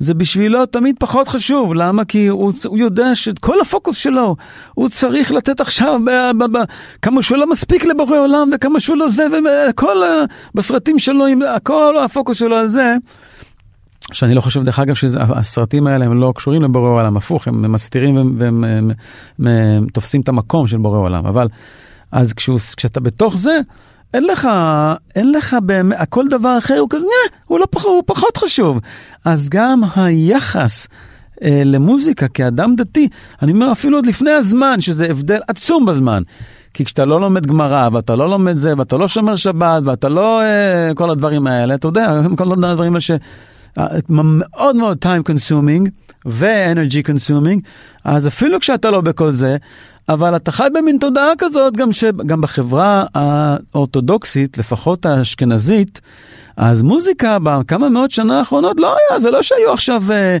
זה 0.00 0.14
בשבילו 0.14 0.66
תמיד 0.66 0.96
פחות 0.98 1.28
חשוב. 1.28 1.74
למה? 1.74 2.04
כי 2.04 2.26
הוא, 2.26 2.52
הוא 2.66 2.78
יודע 2.78 3.14
שכל 3.14 3.60
הפוקוס 3.60 3.96
שלו, 3.96 4.36
הוא 4.74 4.88
צריך 4.88 5.32
לתת 5.32 5.60
עכשיו 5.60 6.00
ב, 6.06 6.10
ב, 6.38 6.58
ב, 6.58 6.62
כמה 7.02 7.22
שהוא 7.22 7.38
לא 7.38 7.50
מספיק 7.50 7.84
לבורא 7.84 8.18
עולם 8.18 8.50
וכמה 8.54 8.80
שהוא 8.80 8.96
לא 8.96 9.08
זה, 9.08 9.26
וכל 9.70 9.96
בסרטים 10.54 10.98
שלו, 10.98 11.26
כל 11.62 11.94
הפוקוס 12.04 12.36
שלו 12.36 12.56
על 12.56 12.68
זה. 12.68 12.96
שאני 14.12 14.34
לא 14.34 14.40
חושב 14.40 14.62
דרך 14.64 14.78
אגב 14.78 14.94
שהסרטים 14.94 15.86
האלה 15.86 16.04
הם 16.04 16.20
לא 16.20 16.32
קשורים 16.36 16.62
לבורא 16.62 16.90
עולם, 16.90 17.16
הפוך, 17.16 17.48
הם 17.48 17.72
מסתירים 17.72 18.16
והם, 18.16 18.34
והם, 18.36 18.64
והם, 18.66 18.90
והם 19.38 19.86
תופסים 19.92 20.20
את 20.20 20.28
המקום 20.28 20.66
של 20.66 20.76
בורא 20.76 20.98
עולם, 20.98 21.26
אבל 21.26 21.48
אז 22.12 22.32
כשהוא, 22.32 22.58
כשאתה 22.76 23.00
בתוך 23.00 23.36
זה, 23.36 23.60
אין 24.14 24.24
לך, 24.24 24.48
אין 25.14 25.32
לך 25.32 25.56
באמת, 25.62 25.98
כל 26.08 26.28
דבר 26.28 26.58
אחר 26.58 26.78
הוא 26.78 26.88
כזה, 26.90 27.04
נה, 27.04 27.36
הוא, 27.46 27.58
לא 27.58 27.66
פח, 27.70 27.84
הוא 27.84 28.02
פחות 28.06 28.36
חשוב. 28.36 28.80
אז 29.24 29.48
גם 29.48 29.80
היחס 29.96 30.88
אה, 31.42 31.62
למוזיקה 31.64 32.28
כאדם 32.28 32.76
דתי, 32.76 33.08
אני 33.42 33.52
אומר 33.52 33.72
אפילו 33.72 33.98
עוד 33.98 34.06
לפני 34.06 34.30
הזמן, 34.30 34.80
שזה 34.80 35.06
הבדל 35.10 35.40
עצום 35.48 35.86
בזמן. 35.86 36.22
כי 36.74 36.84
כשאתה 36.84 37.04
לא 37.04 37.20
לומד 37.20 37.46
גמרא, 37.46 37.88
ואתה 37.92 38.16
לא 38.16 38.30
לומד 38.30 38.56
זה, 38.56 38.72
ואתה 38.78 38.96
לא 38.96 39.08
שומר 39.08 39.36
שבת, 39.36 39.82
ואתה 39.84 40.08
לא 40.08 40.42
אה, 40.42 40.90
כל 40.94 41.10
הדברים 41.10 41.46
האלה, 41.46 41.74
אתה 41.74 41.88
יודע, 41.88 42.20
כל 42.36 42.52
הדברים 42.52 42.92
האלה 42.92 43.00
ש... 43.00 43.10
מאוד 44.08 44.76
מאוד 44.76 44.98
time 45.04 45.30
consuming 45.30 45.90
ו-energy 46.26 47.08
consuming, 47.08 47.60
אז 48.04 48.26
אפילו 48.26 48.60
כשאתה 48.60 48.90
לא 48.90 49.00
בכל 49.00 49.30
זה, 49.30 49.56
אבל 50.08 50.36
אתה 50.36 50.52
חי 50.52 50.68
במין 50.74 50.98
תודעה 51.00 51.32
כזאת 51.38 51.76
גם 51.76 51.92
שגם 51.92 52.40
בחברה 52.40 53.04
האורתודוקסית, 53.14 54.58
לפחות 54.58 55.06
האשכנזית, 55.06 56.00
אז 56.56 56.82
מוזיקה 56.82 57.38
בכמה 57.42 57.88
מאות 57.88 58.10
שנה 58.10 58.38
האחרונות 58.38 58.80
לא 58.80 58.96
היה, 58.96 59.18
זה 59.18 59.30
לא 59.30 59.42
שהיו 59.42 59.72
עכשיו 59.72 60.02
אה, 60.10 60.36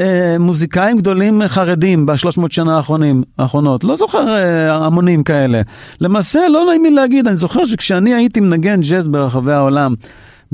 אה, 0.00 0.38
מוזיקאים 0.38 0.98
גדולים 0.98 1.42
חרדים 1.46 2.06
בשלוש 2.06 2.38
מאות 2.38 2.52
שנה 2.52 2.76
האחרונים, 2.76 3.22
האחרונות, 3.38 3.84
לא 3.84 3.96
זוכר 3.96 4.36
אה, 4.36 4.74
המונים 4.74 5.22
כאלה. 5.22 5.62
למעשה, 6.00 6.48
לא 6.48 6.66
נעים 6.68 6.84
לי 6.84 6.90
להגיד, 6.90 7.26
אני 7.26 7.36
זוכר 7.36 7.64
שכשאני 7.64 8.14
הייתי 8.14 8.40
מנגן 8.40 8.80
ג'אז 8.80 9.08
ברחבי 9.08 9.52
העולם, 9.52 9.94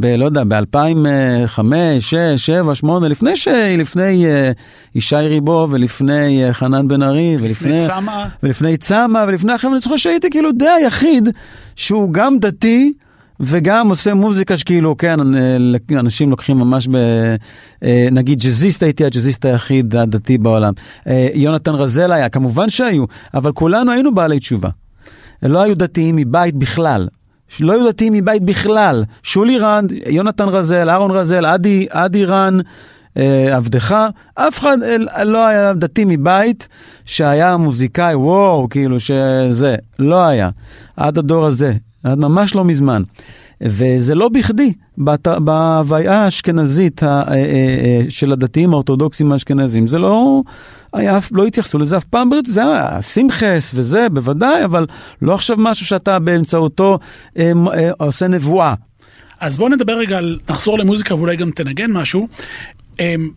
ב... 0.01 0.07
לא 0.07 0.25
יודע, 0.25 0.43
ב-2005, 0.49 1.61
6, 2.01 2.15
7, 2.37 2.75
8, 2.75 3.09
לפני 3.09 3.37
ש... 3.37 3.49
לפני 3.79 4.27
uh, 4.27 4.59
ישי 4.95 5.17
ריבו 5.17 5.67
ולפני 5.71 6.51
uh, 6.51 6.53
חנן 6.53 6.89
בן 6.89 7.03
ארי 7.03 7.37
ולפני... 7.41 7.87
צמא. 7.87 8.25
ולפני 8.43 8.77
צמא 8.77 9.25
ולפני 9.29 9.55
אחרים, 9.55 9.73
אני 9.73 9.81
זוכר 9.81 9.97
שהייתי 9.97 10.31
כאילו 10.31 10.53
די 10.53 10.69
היחיד 10.69 11.29
שהוא 11.77 12.13
גם 12.13 12.39
דתי. 12.39 12.93
וגם 13.43 13.89
עושה 13.89 14.15
מוזיקה 14.15 14.57
שכאילו, 14.57 14.97
כן, 14.97 15.21
אה, 15.37 15.99
אנשים 15.99 16.31
לוקחים 16.31 16.59
ממש 16.59 16.89
ב... 16.89 16.97
נגיד 18.13 18.39
ג'אזיסט 18.39 18.83
הייתי 18.83 19.05
הג'אזיסט 19.05 19.45
היחיד 19.45 19.97
הדתי 19.97 20.39
בעולם. 20.39 20.73
יונתן 21.35 21.75
רזל 21.75 22.13
היה, 22.13 22.29
כמובן 22.29 22.69
שהיו, 22.69 23.05
אבל 23.35 23.53
כולנו 23.53 23.93
היינו 23.93 24.15
בעלי 24.15 24.39
תשובה. 24.39 24.69
לא 25.43 25.63
היו 25.63 25.77
דתיים 25.77 26.17
מבית 26.17 26.55
בכלל. 26.55 27.09
שלא 27.51 27.73
היו 27.73 27.89
דתיים 27.89 28.13
מבית 28.13 28.43
בכלל. 28.43 29.05
שולי 29.23 29.59
רנד, 29.59 29.93
יונתן 30.07 30.49
רזל, 30.49 30.91
אהרון 30.91 31.11
רזל, 31.11 31.47
אדי, 31.47 31.87
אדי 31.91 32.25
רן, 32.25 32.59
אה, 33.17 33.57
עבדך, 33.57 33.97
אף 34.35 34.59
אחד 34.59 34.77
אה, 34.83 35.25
לא 35.25 35.47
היה 35.47 35.73
דתי 35.73 36.05
מבית 36.07 36.69
שהיה 37.05 37.57
מוזיקאי, 37.57 38.15
וואו, 38.15 38.69
כאילו 38.69 39.01
שזה, 39.01 39.77
לא 39.99 40.23
היה. 40.23 40.51
עד 40.97 41.19
הדור 41.19 41.47
הזה, 41.47 41.73
עד 42.05 42.19
ממש 42.19 42.55
לא 42.55 42.65
מזמן. 42.65 43.03
וזה 43.63 44.15
לא 44.15 44.29
בכדי, 44.29 44.73
בהוויה 45.39 46.25
האשכנזית 46.25 47.03
אה, 47.03 48.03
של 48.09 48.33
הדתיים 48.33 48.73
האורתודוקסים 48.73 49.33
האשכנזים, 49.33 49.87
זה 49.87 49.99
לא... 49.99 50.43
היה, 50.93 51.19
לא 51.33 51.47
התייחסו 51.47 51.79
לזה 51.79 51.97
אף 51.97 52.05
פעם, 52.05 52.31
זה 52.45 52.63
היה 52.63 53.01
סימחס 53.01 53.73
וזה, 53.75 54.07
בוודאי, 54.13 54.65
אבל 54.65 54.87
לא 55.23 55.35
עכשיו 55.35 55.57
משהו 55.57 55.87
שאתה 55.87 56.19
באמצעותו 56.19 56.99
אה, 57.39 57.53
אה, 57.75 57.91
עושה 57.99 58.29
נבואה. 58.29 58.75
אז 59.41 59.59
בואו 59.59 59.69
נדבר 59.69 59.93
רגע 59.99 60.19
על, 60.19 60.39
נחזור 60.49 60.79
למוזיקה 60.79 61.15
ואולי 61.15 61.37
גם 61.37 61.51
תנגן 61.51 61.93
משהו. 61.93 62.29
אמ, 63.01 63.31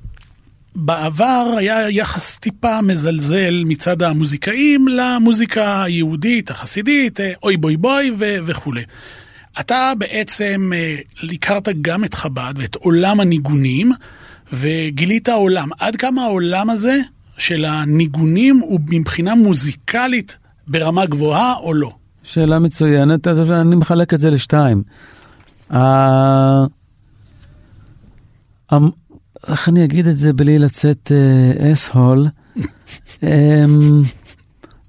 בעבר 0.76 1.54
היה 1.58 1.90
יחס 1.90 2.38
טיפה 2.38 2.82
מזלזל 2.82 3.64
מצד 3.66 4.04
המוזיקאים 4.04 4.88
למוזיקה 4.88 5.84
היהודית, 5.84 6.52
החסידית, 6.52 7.20
אה, 7.20 7.32
אוי 7.44 7.58
בוי 7.58 7.78
בוי 7.78 8.12
ו- 8.20 8.38
וכולי. 8.46 8.84
אתה 9.60 9.94
בעצם 9.98 10.72
אה, 10.76 10.96
הכרת 11.34 11.70
גם 11.82 12.04
את 12.04 12.14
חב"ד 12.14 12.54
ואת 12.58 12.76
עולם 12.76 13.20
הניגונים, 13.20 13.92
וגילית 14.54 15.30
עולם. 15.30 15.70
עד 15.80 15.96
כמה 15.96 16.24
העולם 16.24 16.70
הזה 16.70 17.00
של 17.38 17.66
הניגונים 17.66 18.60
הוא 18.60 18.80
מבחינה 18.90 19.36
מוזיקלית 19.36 20.38
ברמה 20.68 21.06
גבוהה 21.06 21.56
או 21.58 21.74
לא? 21.74 21.92
שאלה 22.24 22.60
מצוינת, 22.60 23.28
אז 23.28 23.52
אני 23.52 23.76
מחלק 23.76 24.14
את 24.14 24.20
זה 24.20 24.32
לשתיים. 24.32 24.84
איך 29.48 29.70
אני 29.70 29.84
אגיד 29.84 30.08
את 30.08 30.18
זה 30.18 30.34
בלי 30.34 30.60
לצאת 30.60 31.12
אס-הול? 31.74 32.28
אמ, 33.24 34.02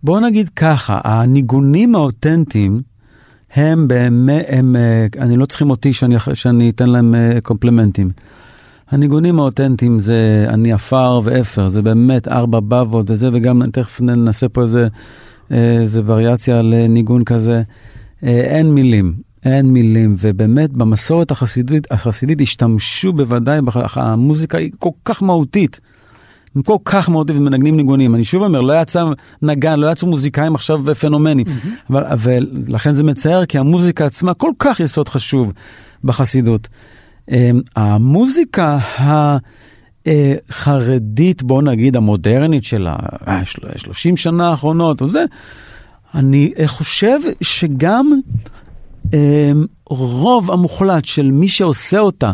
בואו 0.03 0.21
נגיד 0.21 0.49
ככה, 0.49 1.01
הניגונים 1.05 1.95
האותנטיים 1.95 2.83
הם 3.55 3.89
באמת, 3.89 4.45
הם, 4.49 4.77
אה, 4.77 5.07
אני 5.19 5.37
לא 5.37 5.47
צריכים 5.47 5.71
אותי 5.71 5.93
שאני, 5.93 6.17
שאני 6.35 6.71
אתן 6.71 6.91
להם 6.91 7.15
אה, 7.15 7.41
קומפלימנטים. 7.43 8.11
הניגונים 8.91 9.39
האותנטיים 9.41 10.01
זה 10.01 10.47
אני 10.49 10.73
עפר 10.73 11.21
ואפר, 11.25 11.69
זה 11.69 11.83
באמת 11.83 12.29
ארבע 12.29 12.61
בבות 12.61 13.11
וזה, 13.11 13.29
וגם 13.33 13.63
תכף 13.73 14.01
ננסה 14.01 14.49
פה 14.49 14.63
איזה, 14.63 14.89
אה, 15.53 15.81
איזה 15.81 16.03
וריאציה 16.07 16.59
על 16.59 16.75
ניגון 16.89 17.25
כזה. 17.25 17.63
אין 18.23 18.75
מילים, 18.75 19.15
אין 19.45 19.67
מילים, 19.67 20.17
ובאמת 20.19 20.73
במסורת 20.73 21.31
החסידית, 21.31 21.93
החסידית 21.93 22.41
השתמשו 22.41 23.13
בוודאי, 23.13 23.61
המוזיקה 23.95 24.59
היא 24.59 24.71
כל 24.79 24.91
כך 25.05 25.23
מהותית. 25.23 25.81
הם 26.57 26.63
כל 26.63 26.77
כך 26.85 27.09
מהותית 27.09 27.37
ומנגנים 27.37 27.77
ניגונים. 27.77 28.15
אני 28.15 28.25
שוב 28.25 28.43
אומר, 28.43 28.61
לא 28.61 28.81
יצא 28.81 29.05
נגן, 29.43 29.81
לא 29.81 29.93
יצאו 29.93 30.09
מוזיקאים 30.09 30.55
עכשיו 30.55 30.81
פנומנים. 31.01 31.47
Mm-hmm. 31.47 31.93
אבל, 32.11 32.47
ולכן 32.63 32.93
זה 32.93 33.05
מצער, 33.05 33.47
כי 33.47 33.59
המוזיקה 33.59 34.07
עצמה 34.07 34.35
כל 34.35 34.51
כך 34.59 34.81
יסוד 34.81 35.09
חשוב 35.09 35.53
בחסידות. 36.05 36.69
אמ, 37.31 37.61
המוזיקה 37.77 38.79
החרדית, 40.07 41.43
בוא 41.43 41.63
נגיד 41.63 41.97
המודרנית 41.97 42.65
של 42.65 42.87
ה-30 42.87 44.17
שנה 44.17 44.51
האחרונות, 44.51 45.03
וזה, 45.03 45.25
אני 46.15 46.53
חושב 46.67 47.19
שגם 47.41 48.21
אמ, 49.13 49.67
רוב 49.87 50.51
המוחלט 50.51 51.05
של 51.05 51.31
מי 51.31 51.49
שעושה 51.49 51.99
אותה 51.99 52.33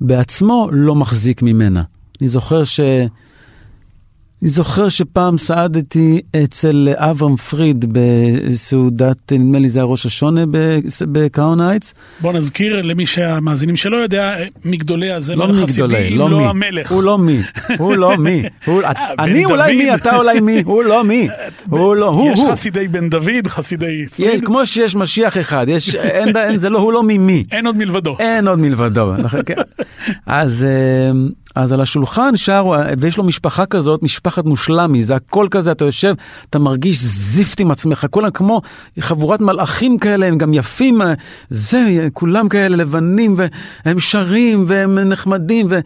בעצמו 0.00 0.68
לא 0.72 0.94
מחזיק 0.94 1.42
ממנה. 1.42 1.82
אני 2.20 2.28
זוכר 2.28 2.64
ש... 2.64 2.80
אני 4.44 4.50
זוכר 4.50 4.88
שפעם 4.88 5.38
סעדתי 5.38 6.20
אצל 6.44 6.88
אברהם 6.96 7.36
פריד 7.36 7.84
בסעודת, 7.92 9.32
נדמה 9.32 9.58
לי 9.58 9.68
זה 9.68 9.78
היה 9.78 9.86
ראש 9.86 10.06
השונה 10.06 10.44
בקראון 11.12 11.60
הייטס. 11.60 11.94
בוא 12.20 12.32
נזכיר 12.32 12.82
למי 12.82 13.06
שהמאזינים 13.06 13.76
שלא 13.76 13.96
יודע, 13.96 14.36
מגדולי 14.64 15.12
הזמר 15.12 15.46
לא 15.46 15.62
החסידי, 15.62 16.10
לא, 16.10 16.30
לא 16.30 16.50
המלך. 16.50 16.92
הוא 16.92 17.02
לא 17.02 17.18
מי, 17.18 17.40
הוא 17.78 17.96
לא 17.96 18.16
מי. 18.16 18.42
אני 19.18 19.44
אולי 19.44 19.76
מי, 19.76 19.94
אתה 19.94 20.16
אולי 20.16 20.40
מי, 20.40 20.62
הוא 20.64 20.84
לא 20.84 21.04
מי. 21.04 21.28
הוא 21.70 21.96
לא, 21.96 22.06
הוא, 22.06 22.32
יש 22.32 22.40
חסידי 22.50 22.88
בן 22.88 23.10
דוד, 23.10 23.46
חסידי 23.46 24.06
פריד. 24.06 24.44
כמו 24.44 24.66
שיש 24.66 24.94
משיח 24.94 25.38
אחד, 25.38 25.66
יש, 25.68 25.94
אין, 25.94 26.36
אין, 26.36 26.56
זה 26.56 26.70
לא, 26.70 26.78
הוא 26.78 26.92
לא 26.92 27.02
ממי. 27.02 27.44
אין 27.52 27.66
עוד 27.66 27.76
מלבדו. 27.76 28.16
אין 28.18 28.48
עוד 28.48 28.58
מלבדו. 28.58 29.12
כן. 29.46 29.54
אז... 30.26 30.66
אה, 31.56 31.62
אז 31.62 31.72
על 31.72 31.80
השולחן 31.80 32.36
שר, 32.36 32.70
ויש 32.98 33.18
לו 33.18 33.24
משפחה 33.24 33.66
כזאת, 33.66 34.02
משפחת 34.02 34.44
מושלמי, 34.44 35.02
זה 35.02 35.16
הכל 35.16 35.46
כזה, 35.50 35.72
אתה 35.72 35.84
יושב, 35.84 36.14
אתה 36.50 36.58
מרגיש 36.58 37.02
זיפט 37.02 37.60
עם 37.60 37.70
עצמך, 37.70 38.06
כולם 38.10 38.30
כמו 38.30 38.60
חבורת 39.00 39.40
מלאכים 39.40 39.98
כאלה, 39.98 40.26
הם 40.26 40.38
גם 40.38 40.54
יפים, 40.54 41.00
זה, 41.50 42.08
כולם 42.12 42.48
כאלה 42.48 42.76
לבנים, 42.76 43.36
והם 43.84 44.00
שרים, 44.00 44.64
והם 44.66 44.98
נחמדים, 44.98 45.66
ו... 45.70 45.78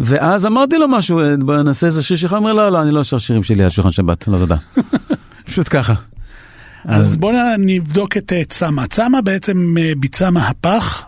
ואז 0.00 0.46
אמרתי 0.46 0.78
לו 0.78 0.88
משהו, 0.88 1.20
בוא 1.38 1.56
נעשה 1.56 1.86
איזה 1.86 2.02
שיר 2.02 2.16
שלך, 2.16 2.32
אומר, 2.32 2.52
לא, 2.52 2.72
לא, 2.72 2.82
אני 2.82 2.90
לא 2.90 3.04
שר 3.04 3.18
שירים 3.18 3.42
שלי 3.42 3.64
על 3.64 3.70
שולחן 3.70 3.90
שבת, 3.90 4.28
לא 4.28 4.38
תודה. 4.38 4.56
פשוט 5.46 5.66
ככה. 5.70 5.94
אז 6.84 7.16
בוא 7.16 7.32
נבדוק 7.58 8.16
את 8.16 8.32
אה, 8.32 8.42
צמא. 8.44 8.86
צמא 8.86 9.20
בעצם 9.20 9.74
אה, 9.78 9.92
ביצע 9.96 10.30
מהפך. 10.30 11.02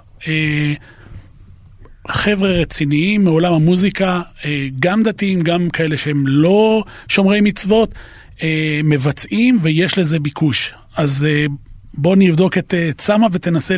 חבר'ה 2.08 2.48
רציניים 2.48 3.24
מעולם 3.24 3.52
המוזיקה, 3.52 4.20
אה, 4.44 4.68
גם 4.80 5.02
דתיים, 5.02 5.40
גם 5.40 5.70
כאלה 5.70 5.96
שהם 5.96 6.26
לא 6.26 6.84
שומרי 7.08 7.40
מצוות, 7.40 7.94
אה, 8.42 8.80
מבצעים 8.84 9.58
ויש 9.62 9.98
לזה 9.98 10.18
ביקוש. 10.20 10.74
אז 10.96 11.26
אה, 11.30 11.46
בוא 11.94 12.16
נבדוק 12.16 12.58
את 12.58 12.74
צמא 12.96 13.26
ותנסה 13.32 13.74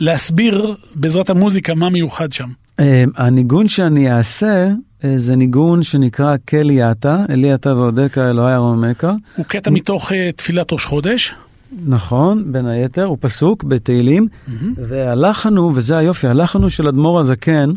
להסביר 0.00 0.74
בעזרת 0.94 1.30
המוזיקה 1.30 1.74
מה 1.74 1.88
מיוחד 1.88 2.32
שם. 2.32 2.48
הניגון 3.16 3.68
שאני 3.68 4.12
אעשה 4.12 4.68
זה 5.16 5.36
ניגון 5.36 5.82
שנקרא 5.82 6.36
קליאטה, 6.44 7.24
אליאטה 7.30 7.74
ועודקה 7.76 8.30
אלוהי 8.30 8.54
ארומקה. 8.54 9.12
הוא 9.36 9.44
קטע 9.46 9.70
מתוך 9.70 10.12
תפילת 10.36 10.72
ראש 10.72 10.84
חודש. 10.84 11.34
נכון, 11.86 12.52
בין 12.52 12.66
היתר, 12.66 13.04
הוא 13.04 13.16
פסוק 13.20 13.64
בתהילים, 13.64 14.26
mm-hmm. 14.32 14.64
והלחן 14.76 15.56
הוא, 15.56 15.72
וזה 15.74 15.96
היופי, 15.96 16.28
הלחן 16.28 16.62
הוא 16.62 16.68
של 16.68 16.88
אדמו"ר 16.88 17.20
הזקן. 17.20 17.70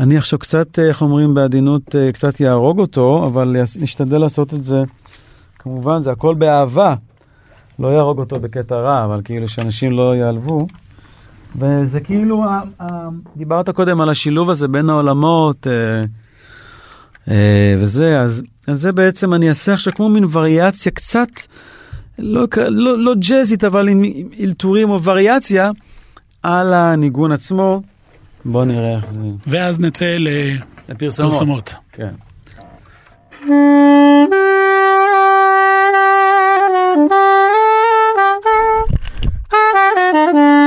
אני 0.00 0.16
עכשיו 0.16 0.38
קצת, 0.38 0.78
אה, 0.78 0.88
איך 0.88 1.02
אומרים 1.02 1.34
בעדינות, 1.34 1.96
אה, 1.96 2.12
קצת 2.12 2.40
יהרוג 2.40 2.78
אותו, 2.78 3.24
אבל 3.26 3.56
נשתדל 3.80 4.18
לעשות 4.18 4.54
את 4.54 4.64
זה, 4.64 4.82
כמובן, 5.58 6.02
זה 6.02 6.10
הכל 6.10 6.34
באהבה. 6.34 6.94
לא 7.78 7.88
יהרוג 7.88 8.18
אותו 8.18 8.40
בקטע 8.40 8.76
רע, 8.76 9.04
אבל 9.04 9.20
כאילו 9.24 9.48
שאנשים 9.48 9.92
לא 9.92 10.14
ייעלבו. 10.14 10.66
וזה 11.56 12.00
כאילו, 12.00 12.44
דיברת 13.36 13.70
קודם 13.70 14.00
על 14.00 14.10
השילוב 14.10 14.50
הזה 14.50 14.68
בין 14.68 14.90
העולמות, 14.90 15.66
אה, 17.28 17.74
וזה, 17.78 18.20
אז, 18.20 18.42
אז 18.68 18.80
זה 18.80 18.92
בעצם, 18.92 19.34
אני 19.34 19.48
אעשה 19.48 19.72
עכשיו 19.72 19.92
כמו 19.92 20.08
מין 20.08 20.24
וריאציה 20.32 20.92
קצת. 20.92 21.28
לא, 22.20 22.46
לא, 22.68 22.98
לא 22.98 23.14
ג'אזית, 23.28 23.64
אבל 23.64 23.88
עם 23.88 24.02
אלתורים 24.40 24.90
או 24.90 25.02
וריאציה 25.02 25.70
על 26.42 26.74
הניגון 26.74 27.32
עצמו. 27.32 27.82
בוא 28.44 28.64
נראה 28.64 28.96
איך 28.96 29.06
זה... 29.06 29.20
ואז 29.46 29.80
נצא 29.80 30.16
לפרסומות. 30.88 31.74
כן. 31.92 32.14
Mm-hmm. 33.42 33.46
mm-hmm. 39.52 40.59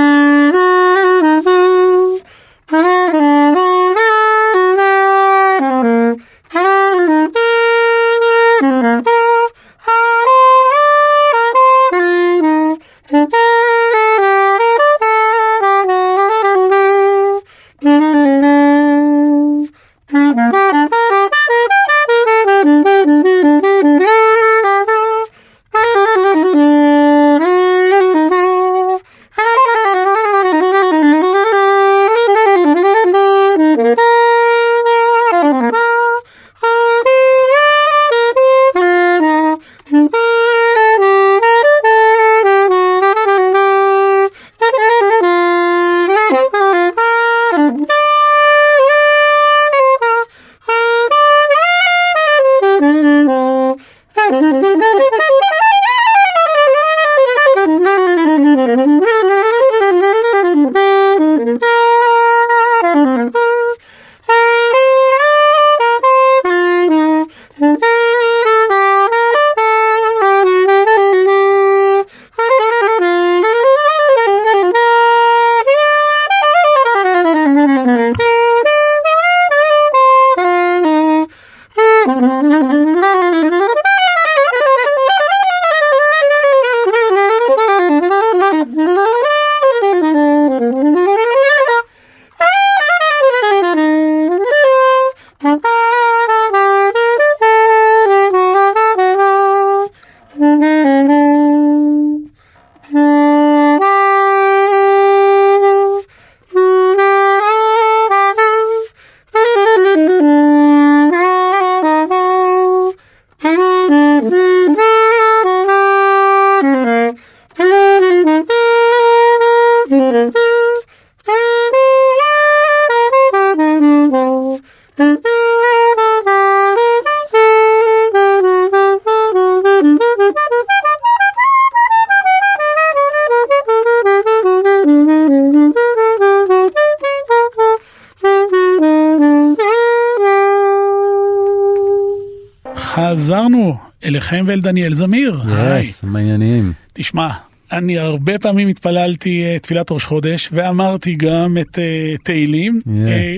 חזרנו 143.54 143.76
אליכם 144.06 144.46
ואל 144.48 144.62
דניאל 144.62 144.94
זמיר. 144.94 145.42
יס, 145.80 146.04
מה 146.04 146.20
העניינים? 146.20 146.74
תשמע, 146.94 147.30
אני 147.72 148.00
הרבה 148.00 148.39
פעמים 148.39 148.68
התפללתי 148.68 149.44
אה, 149.44 149.60
תפילת 149.60 149.92
ראש 149.92 150.04
חודש, 150.04 150.50
ואמרתי 150.52 151.16
גם 151.16 151.58
את 151.62 151.80
אה, 151.80 152.16
תהילים. 152.24 152.80
Yeah. 152.84 152.89
אה, 153.08 153.38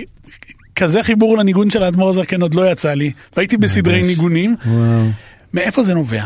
כזה 0.75 1.03
חיבור 1.03 1.37
לניגון 1.37 1.69
של 1.69 1.83
האדמו"ר 1.83 2.09
הזקן 2.09 2.41
עוד 2.41 2.53
לא 2.53 2.71
יצא 2.71 2.93
לי, 2.93 3.11
והייתי 3.35 3.57
בסדרי. 3.57 4.03
ניגונים. 4.03 4.55
וואו. 4.65 5.05
מאיפה 5.53 5.83
זה 5.83 5.93
נובע? 5.93 6.23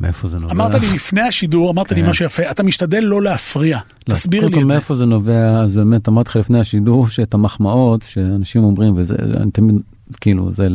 מאיפה 0.00 0.28
זה 0.28 0.36
נובע? 0.36 0.52
אמרת 0.52 0.74
לי 0.74 0.86
לפני 0.94 1.20
השידור, 1.20 1.70
אמרת 1.70 1.92
לי 1.92 2.02
כן. 2.02 2.08
משהו 2.08 2.24
יפה, 2.24 2.50
אתה 2.50 2.62
משתדל 2.62 3.00
לא 3.00 3.22
להפריע. 3.22 3.78
לא, 4.08 4.14
תסביר 4.14 4.40
קודם 4.40 4.52
לי 4.52 4.58
כל 4.58 4.64
את 4.64 4.68
זה. 4.68 4.74
מאיפה 4.74 4.94
זה 4.94 5.06
נובע, 5.06 5.60
אז 5.64 5.76
באמת 5.76 6.08
אמרתי 6.08 6.28
לך 6.28 6.36
לפני 6.36 6.60
השידור 6.60 7.08
שאת 7.08 7.34
המחמאות 7.34 8.02
שאנשים 8.02 8.64
אומרים, 8.64 8.92
וזה, 8.96 9.14
אני 9.36 9.50
תמיד, 9.50 9.74
כאילו, 10.20 10.54
זה 10.54 10.68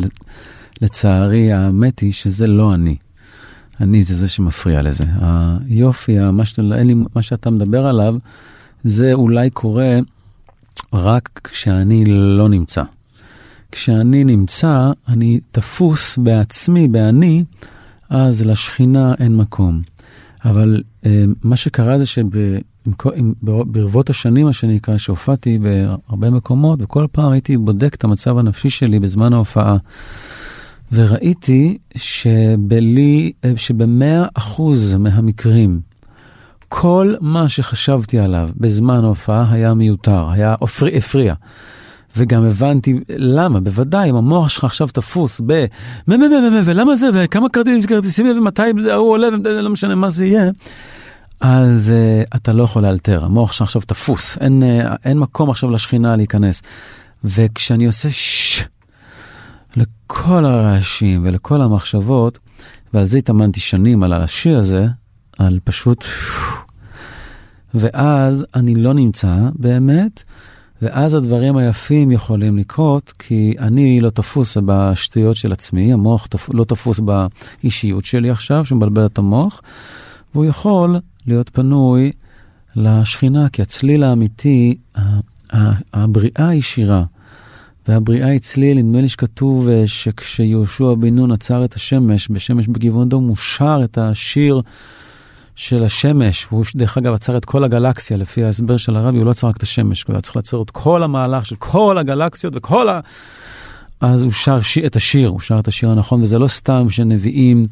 לצערי, 0.82 1.54
האמת 1.54 2.00
היא 2.00 2.14
שזה 2.14 2.48
לא 2.48 2.74
אני. 2.74 2.96
אני 3.82 4.04
זה 4.04 4.16
זה 4.16 4.28
שמפריע 4.28 4.82
לזה. 4.82 5.06
היופי, 5.70 6.20
מה, 6.20 6.44
אין 6.76 6.88
לי, 6.88 6.96
מה 7.16 7.22
שאתה 7.22 7.50
מדבר 7.50 7.88
עליו, 7.88 8.16
זה 8.84 9.14
אולי 9.14 9.50
קורה 9.50 10.00
רק 10.94 11.40
כשאני 11.44 12.04
לא 12.08 12.50
נמצא. 12.50 12.84
כשאני 13.72 14.24
נמצא, 14.24 14.92
אני 15.08 15.40
תפוס 15.52 16.18
בעצמי, 16.18 16.88
באני, 16.88 17.44
אז 18.10 18.46
לשכינה 18.46 19.14
אין 19.20 19.38
מקום. 19.38 19.82
אבל 20.46 20.84
אה, 21.06 21.24
מה 21.44 21.56
שקרה 21.56 21.98
זה 21.98 22.06
שברבות 22.06 24.10
השנים, 24.10 24.46
מה 24.46 24.54
שנקרא, 24.54 24.98
שהופעתי 24.98 25.60
בהרבה 25.60 26.30
מקומות, 26.30 26.80
וכל 26.82 27.08
פעם 27.12 27.32
הייתי 27.32 27.58
בודק 27.58 27.96
את 27.96 28.04
המצב 28.04 28.38
הנפשי 28.38 28.70
שלי 28.70 29.00
בזמן 29.00 29.34
ההופעה. 29.34 29.78
וראיתי 30.92 31.78
שבלי, 31.96 33.32
אה, 33.46 33.52
שבמאה 33.56 34.26
אחוז 34.34 34.94
מהמקרים, 34.94 35.80
כל 36.70 37.16
מה 37.22 37.50
שחשבתי 37.50 38.20
עליו 38.20 38.50
בזמן 38.58 39.04
ההופעה 39.04 39.54
היה 39.54 39.74
מיותר, 39.74 40.30
היה 40.30 40.56
הפריע. 40.62 40.98
הפריע. 40.98 41.34
וגם 42.18 42.44
הבנתי 42.44 43.00
למה, 43.10 43.60
בוודאי, 43.60 44.10
אם 44.10 44.16
המוח 44.16 44.50
שלך 44.50 44.64
עכשיו 44.64 44.88
תפוס 44.88 45.42
ב... 45.46 45.66
ולמה 46.66 46.96
זה, 46.96 47.10
וכמה 47.14 47.48
כרטיסים, 47.88 48.38
ומתי 48.38 48.62
זה, 48.80 48.94
ההוא 48.94 49.12
עולה, 49.12 49.28
ולא 49.44 49.70
משנה 49.70 49.96
מה 49.96 50.10
זה 50.10 50.26
יהיה, 50.26 50.52
אז 51.42 51.94
uh, 51.94 52.36
אתה 52.36 52.54
לא 52.54 52.64
יכול 52.64 52.82
לאלתר, 52.82 53.26
המוח 53.26 53.52
שלך 53.52 53.62
עכשיו 53.62 53.82
תפוס, 53.82 54.38
אין, 54.42 54.64
uh, 54.64 54.96
אין 55.06 55.20
מקום 55.20 55.50
עכשיו 55.50 55.70
לשכינה 55.70 56.16
להיכנס. 56.16 56.62
וכשאני 57.24 57.86
עושה 57.86 58.10
ששש 58.10 58.64
לכל 59.78 60.46
הרעשים 60.46 61.22
ולכל 61.26 61.62
המחשבות, 61.62 62.40
ועל 62.94 63.06
זה 63.06 63.18
התאמנתי 63.18 63.60
שנים, 63.60 64.04
על 64.04 64.14
השיר 64.14 64.58
הזה, 64.58 64.88
על 65.38 65.60
פשוט... 65.64 66.06
ואז 67.74 68.46
אני 68.56 68.76
לא 68.76 68.94
נמצא 68.94 69.38
באמת, 69.56 70.24
ואז 70.82 71.14
הדברים 71.14 71.58
היפים 71.58 72.12
יכולים 72.12 72.58
לקרות, 72.58 73.14
כי 73.20 73.56
אני 73.60 74.02
לא 74.02 74.10
תפוס 74.10 74.58
בשטויות 74.66 75.36
של 75.36 75.52
עצמי, 75.52 75.94
המוח 75.94 76.28
תפ... 76.28 76.50
לא 76.54 76.64
תפוס 76.64 77.00
באישיות 77.00 78.06
שלי 78.06 78.30
עכשיו, 78.30 78.66
שמבלבל 78.66 79.06
את 79.06 79.18
המוח, 79.18 79.62
והוא 80.34 80.46
יכול 80.46 81.00
להיות 81.28 81.50
פנוי 81.50 82.12
לשכינה, 82.76 83.50
כי 83.50 83.62
הצליל 83.62 84.04
האמיתי, 84.04 84.78
הבריאה 85.94 86.48
היא 86.50 86.62
שירה. 86.62 87.04
והבריאה 87.88 88.28
היא 88.28 88.40
צליל, 88.40 88.78
נדמה 88.78 89.02
לי 89.02 89.10
שכתוב 89.10 89.70
אה, 89.70 89.84
שכשיהושע 89.86 90.94
בן 91.00 91.16
נון 91.16 91.32
עצר 91.32 91.66
את 91.66 91.74
השמש, 91.74 92.28
בשמש 92.32 92.68
בגבעון 92.68 93.10
דום, 93.10 93.28
הוא 93.28 93.36
שר 93.36 93.80
את 93.84 93.98
השיר 93.98 94.62
של 95.56 95.84
השמש, 95.84 96.48
הוא 96.50 96.66
דרך 96.76 96.98
אגב 96.98 97.14
עצר 97.14 97.38
את 97.38 97.46
כל 97.46 97.64
הגלקסיה, 97.64 98.18
לפי 98.18 98.44
ההסבר 98.44 98.78
של 98.78 98.96
הרבי, 98.96 99.18
הוא 99.18 99.26
לא 99.26 99.32
עצר 99.32 99.48
רק 99.48 99.58
את 99.58 99.64
השמש, 99.64 100.04
הוא 100.04 100.14
היה 100.14 100.22
צריך 100.22 100.36
לעצור 100.36 100.64
את 100.64 100.72
כל 100.72 101.04
המהלך 101.04 101.46
של 101.46 101.56
כל 101.56 101.98
הגלקסיות 101.98 102.54
וכל 102.56 102.90
ה... 102.90 103.00
אז 104.02 104.24
הוא 104.24 104.32
שר 104.32 104.62
ש... 104.62 104.78
את 104.78 104.96
השיר, 104.96 105.30
הוא 105.30 105.40
שר 105.40 105.60
את 105.60 105.68
השיר 105.68 105.90
הנכון, 105.90 106.22
וזה 106.22 106.40
לא 106.40 106.48
סתם 106.48 106.90
שנביאים 106.90 107.68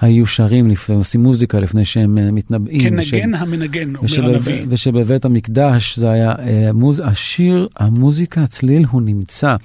היו 0.00 0.26
שרים, 0.26 0.70
לפני, 0.70 0.94
עושים 0.94 1.22
מוזיקה 1.22 1.60
לפני 1.60 1.84
שהם 1.84 2.18
uh, 2.18 2.32
מתנבאים. 2.32 2.80
כנגן 2.80 3.34
וש... 3.34 3.40
המנגן, 3.40 3.96
אומר 3.96 4.06
ושב... 4.06 4.22
הנביא. 4.22 4.64
ושבבית 4.68 5.24
המקדש 5.24 5.98
זה 5.98 6.10
היה, 6.10 6.32
uh, 6.32 6.38
מוז... 6.72 7.02
השיר, 7.04 7.68
המוזיקה, 7.76 8.42
הצליל 8.42 8.84
הוא 8.90 9.02
נמצא. 9.02 9.56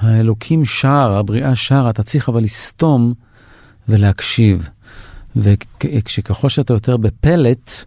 האלוקים 0.00 0.64
שר, 0.64 1.16
הבריאה 1.16 1.56
שרה, 1.56 1.90
אתה 1.90 2.02
צריך 2.02 2.28
אבל 2.28 2.42
לסתום 2.42 3.14
ולהקשיב. 3.88 4.68
וכשככל 5.36 6.48
שאתה 6.48 6.72
יותר 6.74 6.96
בפלט, 6.96 7.84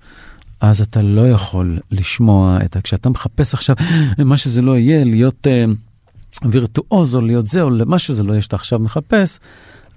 אז 0.62 0.82
אתה 0.82 1.02
לא 1.02 1.30
יכול 1.30 1.80
לשמוע 1.92 2.60
את 2.66 2.76
ה... 2.76 2.82
כשאתה 2.82 3.10
מחפש 3.10 3.54
עכשיו, 3.54 3.76
מה 4.18 4.38
שזה 4.38 4.62
לא 4.62 4.78
יהיה, 4.78 5.06
להיות 5.06 5.48
uh, 5.48 6.46
וירטואוז 6.52 7.16
או 7.16 7.22
להיות 7.22 7.46
זה, 7.46 7.62
או 7.62 7.70
מה 7.86 8.00
שזה 8.00 8.24
לא 8.24 8.32
יהיה 8.32 8.42
שאתה 8.42 8.56
עכשיו 8.56 8.80
מחפש, 8.80 9.40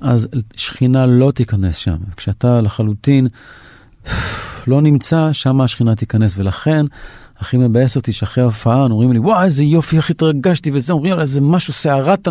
אז 0.00 0.28
שכינה 0.56 1.06
לא 1.06 1.32
תיכנס 1.34 1.76
שם. 1.76 1.96
כשאתה 2.16 2.60
לחלוטין 2.60 3.28
לא 4.66 4.82
נמצא, 4.82 5.28
שם 5.32 5.60
השכינה 5.60 5.96
תיכנס, 5.96 6.38
ולכן 6.38 6.86
הכי 7.38 7.56
מבאס 7.56 7.96
אותי 7.96 8.12
שאחרי 8.12 8.42
ההופעה 8.42 8.82
אומרים 8.82 9.12
לי, 9.12 9.18
וואי, 9.18 9.44
איזה 9.44 9.64
יופי, 9.64 9.96
איך 9.96 10.10
התרגשתי, 10.10 10.70
וזה, 10.74 10.92
אומרים, 10.92 11.20
איזה 11.20 11.40
משהו, 11.40 11.72
סערת, 11.72 12.28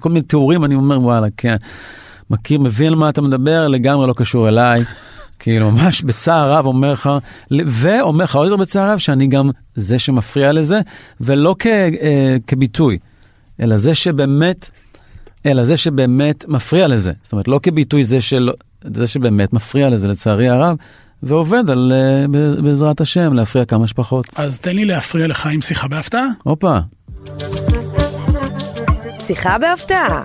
כל 0.00 0.08
מיני 0.08 0.22
תיאורים, 0.22 0.64
אני 0.64 0.74
אומר, 0.74 1.00
וואלה, 1.00 1.26
כן. 1.36 1.56
מכיר, 2.30 2.60
מבין 2.60 2.86
על 2.86 2.94
מה 2.94 3.08
אתה 3.08 3.22
מדבר, 3.22 3.68
לגמרי 3.68 4.08
לא 4.08 4.14
קשור 4.16 4.48
אליי. 4.48 4.84
כאילו 5.38 5.70
ממש 5.70 6.02
בצער 6.02 6.52
רב 6.52 6.66
אומר 6.66 6.92
לך, 6.92 7.10
ואומר 7.50 8.24
לך 8.24 8.36
עוד 8.36 8.46
יותר 8.46 8.62
בצער 8.62 8.90
רב 8.90 8.98
שאני 8.98 9.26
גם 9.26 9.50
זה 9.74 9.98
שמפריע 9.98 10.52
לזה, 10.52 10.80
ולא 11.20 11.54
כ, 11.58 11.66
אה, 11.66 12.36
כביטוי, 12.46 12.98
אלא 13.60 13.76
זה 13.76 13.94
שבאמת, 13.94 14.70
אלא 15.46 15.64
זה 15.64 15.76
שבאמת 15.76 16.48
מפריע 16.48 16.88
לזה. 16.88 17.12
זאת 17.22 17.32
אומרת, 17.32 17.48
לא 17.48 17.60
כביטוי 17.62 18.04
זה, 18.04 18.20
של, 18.20 18.50
זה 18.94 19.06
שבאמת 19.06 19.52
מפריע 19.52 19.90
לזה, 19.90 20.08
לצערי 20.08 20.48
הרב, 20.48 20.76
ועובד 21.22 21.70
על, 21.70 21.92
אה, 21.94 22.26
בעזרת 22.62 23.00
השם, 23.00 23.32
להפריע 23.32 23.64
כמה 23.64 23.86
שפחות. 23.86 24.26
אז 24.36 24.60
תן 24.60 24.76
לי 24.76 24.84
להפריע 24.84 25.26
לך 25.26 25.46
עם 25.46 25.62
שיחה 25.62 25.88
בהפתעה. 25.88 26.26
הופה. 26.42 26.78
שיחה 29.18 29.58
בהפתעה. 29.58 30.22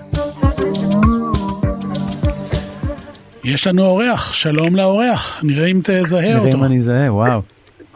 יש 3.43 3.67
לנו 3.67 3.85
אורח, 3.85 4.33
שלום 4.33 4.75
לאורח, 4.75 5.39
נראה 5.43 5.67
אם 5.67 5.81
תזהה 5.83 6.21
נראה 6.21 6.37
אותו. 6.39 6.57
אם 6.57 6.63
אני 6.63 6.77
אזהה, 6.77 7.13
וואו. 7.13 7.41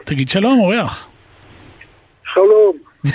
תגיד 0.03 0.29
שלום, 0.29 0.59
אורח. 0.59 1.07
שלום. 2.33 2.77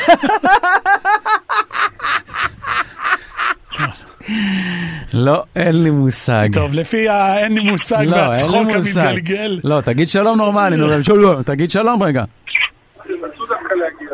לא, 5.28 5.42
אין 5.56 5.82
לי 5.82 5.90
מושג. 5.90 6.48
טוב, 6.54 6.74
לפי 6.74 7.08
ה... 7.08 7.38
אין 7.38 7.52
לי 7.54 7.70
מושג 7.70 8.04
לא, 8.08 8.16
והצחוק. 8.16 8.66
המתגלגל. 8.74 9.60
לא, 9.64 9.80
תגיד 9.80 10.08
שלום 10.08 10.38
נורמלי, 10.38 10.76
נו, 10.76 11.04
שלום, 11.04 11.42
תגיד 11.42 11.70
שלום 11.70 12.02
רגע. 12.02 12.24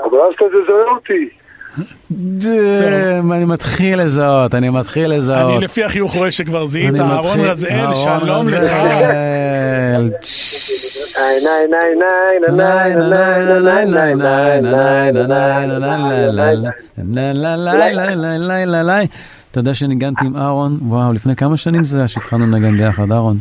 אבל 0.04 0.18
אז 0.18 0.34
אתה 0.36 0.44
תזהה 0.44 0.94
אותי. 0.94 1.28
דם, 2.10 3.32
אני 3.32 3.44
מתחיל 3.44 4.00
לזהות, 4.00 4.54
אני 4.54 4.70
מתחיל 4.70 5.16
לזהות. 5.16 5.56
אני 5.56 5.64
לפי 5.64 5.84
החיוך 5.84 6.14
רואה 6.14 6.30
שכבר 6.30 6.66
זיהית, 6.66 6.94
אני 6.94 7.00
אהרון 7.00 7.40
רזאל, 7.40 7.94
שלום 7.94 8.48
לך. 8.48 8.72
אתה 19.54 19.60
יודע 19.60 19.74
שניגנתי 19.74 20.24
עם 20.26 20.36
אהרון, 20.36 20.78
וואו, 20.82 21.12
לפני 21.12 21.36
כמה 21.36 21.56
שנים 21.56 21.84
זה 21.84 21.98
היה 21.98 22.08
שהתחלנו 22.08 22.46
לנגן 22.46 22.76
ביחד, 22.78 23.12
אהרון? 23.12 23.36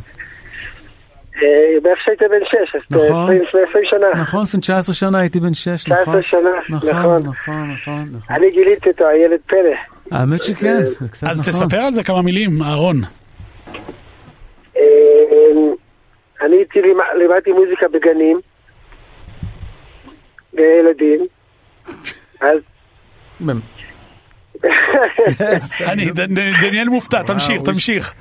אה, 1.36 1.80
בערך 1.84 1.99
שהיית 2.06 2.19
בן 2.21 2.45
6, 2.45 2.56
אז 2.76 2.99
אה, 3.02 3.08
נכון, 3.08 3.32
20, 3.47 3.65
20 3.69 3.86
שנה. 3.86 4.21
נכון, 4.21 4.43
לפני 4.43 4.62
19 4.62 4.95
שנה 4.95 5.19
הייתי 5.19 5.39
בן 5.39 5.54
6, 5.54 5.88
נכון. 5.88 6.21
19 6.21 6.21
שנה, 6.21 6.49
נכון, 6.69 6.89
נכון. 6.89 7.21
נכון, 7.23 7.71
נכון, 7.71 8.10
נכון. 8.15 8.36
אני 8.36 8.52
גיליתי 8.52 8.89
אותו, 8.89 9.08
הילד 9.08 9.39
פלא. 9.47 9.60
האמת 10.12 10.43
שכן, 10.43 10.84
זה 10.86 11.08
קצת 11.08 11.23
נכון. 11.23 11.30
אז 11.30 11.41
תספר 11.41 11.78
על 11.78 11.93
זה 11.93 12.04
כמה 12.04 12.21
מילים, 12.21 12.62
אהרון. 12.62 13.02
אני 16.41 16.56
הייתי 16.56 16.80
לימדתי 17.17 17.52
מוזיקה 17.52 17.86
בגנים, 17.88 18.39
לילדים, 20.54 21.28
אז... 22.41 22.58
אני, 25.91 26.12
דניאל 26.62 26.89
מופתע, 26.89 27.23
תמשיך, 27.23 27.62
תמשיך. 27.62 28.13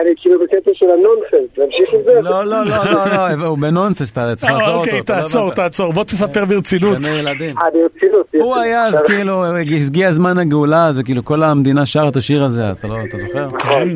אני 0.00 0.10
כאילו 0.16 0.40
בקטע 0.40 0.70
של 0.74 0.86
הנונסנס, 0.90 1.58
להמשיך 1.58 1.88
עם 1.92 2.00
זה? 2.04 2.20
לא, 2.20 2.44
לא, 2.46 2.66
לא, 2.66 2.76
לא, 2.92 3.36
לא, 3.38 3.46
הוא 3.48 3.58
בנונסנס, 3.58 4.12
אתה 4.12 4.32
צריך 4.34 4.52
לעצור 4.52 4.68
אותו. 4.68 4.80
אוקיי, 4.80 5.00
אתה 5.00 5.16
לא 5.16 5.20
תעצור. 5.20 5.54
תעצור, 5.54 5.92
בוא 5.92 6.04
תספר 6.04 6.44
ברצינות. 6.44 6.98
אה, 7.04 7.70
ברצינות. 7.72 8.26
הוא. 8.34 8.56
היה 8.56 8.86
אז 8.86 9.02
כאילו, 9.02 9.44
הגיע 9.86 10.12
זמן 10.12 10.38
הגאולה, 10.38 10.92
זה 10.92 11.02
כאילו 11.02 11.24
כל 11.24 11.42
המדינה 11.42 11.86
שרה 11.86 12.08
את 12.08 12.16
השיר 12.16 12.42
הזה, 12.42 12.70
אתה 12.70 12.88
לא, 12.88 12.94
אתה 13.08 13.18
זוכר? 13.18 13.50
כן. 13.58 13.88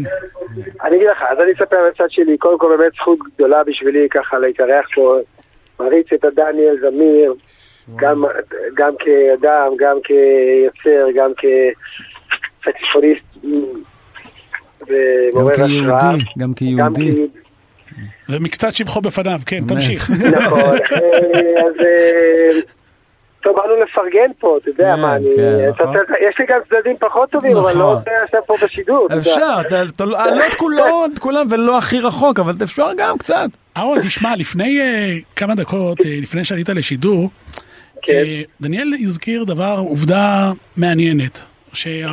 אני 0.85 0.97
אגיד 0.97 1.09
לך, 1.11 1.23
אז 1.31 1.39
אני 1.43 1.53
אספר 1.53 1.77
מהצד 1.87 2.11
שלי, 2.11 2.39
קודם 2.39 2.59
כל 2.59 2.77
באמת 2.77 2.93
זכות 2.95 3.19
גדולה 3.35 3.65
בשבילי 3.67 4.09
ככה 4.11 4.39
להתארח 4.39 4.87
פה, 4.95 5.19
מעריץ 5.81 6.07
את 6.15 6.25
הדניאל 6.25 6.77
זמיר, 6.81 7.35
גם, 7.97 8.25
גם 8.75 8.93
כאדם, 8.99 9.73
גם 9.79 9.97
כיוצר, 10.05 11.07
גם 11.17 11.31
כסקסיפוניסט 12.63 13.23
גם 13.45 13.51
ומעורר 14.89 15.53
השראה. 15.53 16.01
כיהודי, 16.01 16.25
גם 16.39 16.55
כיהודי. 16.55 17.15
ומקצת 18.29 18.75
שבחו 18.75 19.01
בפניו, 19.01 19.41
כן. 19.47 19.65
תמשיך. 19.69 20.11
נכון, 20.11 20.75
אה, 20.93 21.61
אז 21.67 21.81
אה, 21.81 22.61
טוב, 23.47 23.57
באנו 23.57 23.75
לפרגן 23.83 24.31
פה, 24.39 24.59
אתה 24.63 24.71
יודע 24.71 24.89
כן, 24.95 25.01
מה, 25.01 25.17
אני, 25.17 25.27
כן, 25.37 25.67
אתה 25.75 25.83
נכון. 25.85 25.97
יש 26.29 26.35
לי 26.39 26.45
גם 26.49 26.59
צדדים 26.71 26.97
פחות 27.01 27.31
טובים, 27.31 27.57
אבל 27.57 27.69
נכון. 27.71 27.79
לא 27.81 27.93
רוצה 27.93 28.11
עכשיו 28.25 28.41
פה 28.47 28.55
בשידור. 28.65 29.09
אפשר, 29.19 29.57
אתה- 29.61 29.83
אתה 29.83 30.05
לא 30.05 30.19
לא 30.61 31.07
את 31.07 31.19
כולם 31.19 31.47
ולא 31.51 31.79
הכי 31.79 32.01
רחוק, 32.01 32.39
אבל 32.41 32.55
אפשר 32.63 32.89
גם 32.97 33.19
קצת. 33.19 33.49
אהרון, 33.77 33.99
תשמע, 34.01 34.37
לפני 34.37 34.81
אה, 34.81 35.17
כמה 35.37 35.55
דקות, 35.55 36.01
אה, 36.01 36.19
לפני 36.23 36.45
שעלית 36.45 36.69
לשידור, 36.69 37.31
כן. 38.03 38.13
אה, 38.13 38.43
דניאל 38.61 38.95
הזכיר 39.01 39.45
דבר, 39.45 39.77
עובדה 39.79 40.53
מעניינת. 40.77 41.45
כן. 41.73 42.07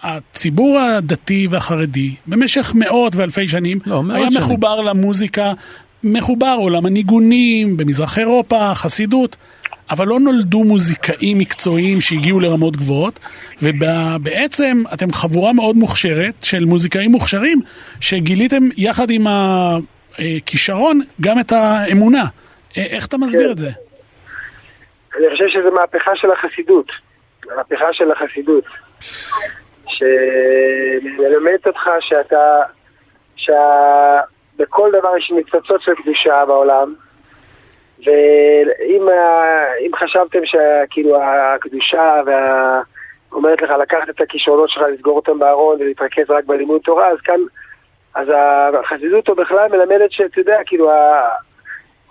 שהציבור 0.00 0.78
הדתי 0.78 1.46
והחרדי 1.50 2.14
במשך 2.26 2.72
מאות 2.74 3.16
ואלפי 3.16 3.48
שנים 3.48 3.78
לא, 3.86 4.02
מאות 4.02 4.16
היה 4.18 4.30
שנים. 4.30 4.42
מחובר 4.44 4.80
למוזיקה, 4.80 5.52
מחובר 6.04 6.56
עולם 6.58 6.86
הניגונים, 6.86 7.76
במזרח 7.76 8.18
אירופה, 8.18 8.74
חסידות, 8.74 9.36
אבל 9.90 10.06
לא 10.06 10.20
נולדו 10.20 10.64
מוזיקאים 10.64 11.38
מקצועיים 11.38 12.00
שהגיעו 12.00 12.40
לרמות 12.40 12.76
גבוהות, 12.76 13.18
ובעצם 13.62 14.82
אתם 14.94 15.12
חבורה 15.12 15.52
מאוד 15.52 15.76
מוכשרת 15.76 16.34
של 16.42 16.64
מוזיקאים 16.64 17.10
מוכשרים, 17.10 17.60
שגיליתם 18.00 18.62
יחד 18.76 19.10
עם 19.10 19.26
הכישרון 19.28 21.00
גם 21.20 21.38
את 21.40 21.52
האמונה. 21.52 22.24
איך 22.76 23.06
אתה 23.06 23.18
מסביר 23.18 23.46
כן. 23.46 23.52
את 23.52 23.58
זה? 23.58 23.70
אני 25.18 25.26
חושב 25.30 25.44
שזה 25.48 25.70
מהפכה 25.70 26.10
של 26.16 26.28
החסידות. 26.30 26.86
מהפכה 27.56 27.92
של 27.92 28.10
החסידות. 28.10 28.64
שמלמדת 29.86 31.66
אותך 31.66 31.90
שאתה, 32.00 32.60
שבכל 33.36 34.90
דבר 34.98 35.16
יש 35.18 35.32
ניצוצות 35.36 35.82
של 35.82 35.92
קדושה 36.02 36.44
בעולם. 36.46 36.94
ואם 38.04 39.90
חשבתם 39.96 40.38
שכאילו 40.44 41.18
הקדושה 41.22 42.20
וה... 42.26 42.80
אומרת 43.32 43.62
לך 43.62 43.70
לקחת 43.70 44.08
את 44.10 44.20
הכישרונות 44.20 44.70
שלך, 44.70 44.82
לסגור 44.92 45.16
אותם 45.16 45.38
בארון 45.38 45.76
ולהתרכז 45.80 46.30
רק 46.30 46.44
בלימוד 46.44 46.80
תורה, 46.84 47.08
אז 47.08 47.18
כאן, 47.24 47.40
אז 48.14 48.28
החסידות 48.80 49.26
פה 49.26 49.34
בכלל 49.34 49.68
מלמדת 49.70 50.12
שאתה 50.12 50.40
יודע, 50.40 50.58
כאילו, 50.66 50.90
ה- 50.90 51.28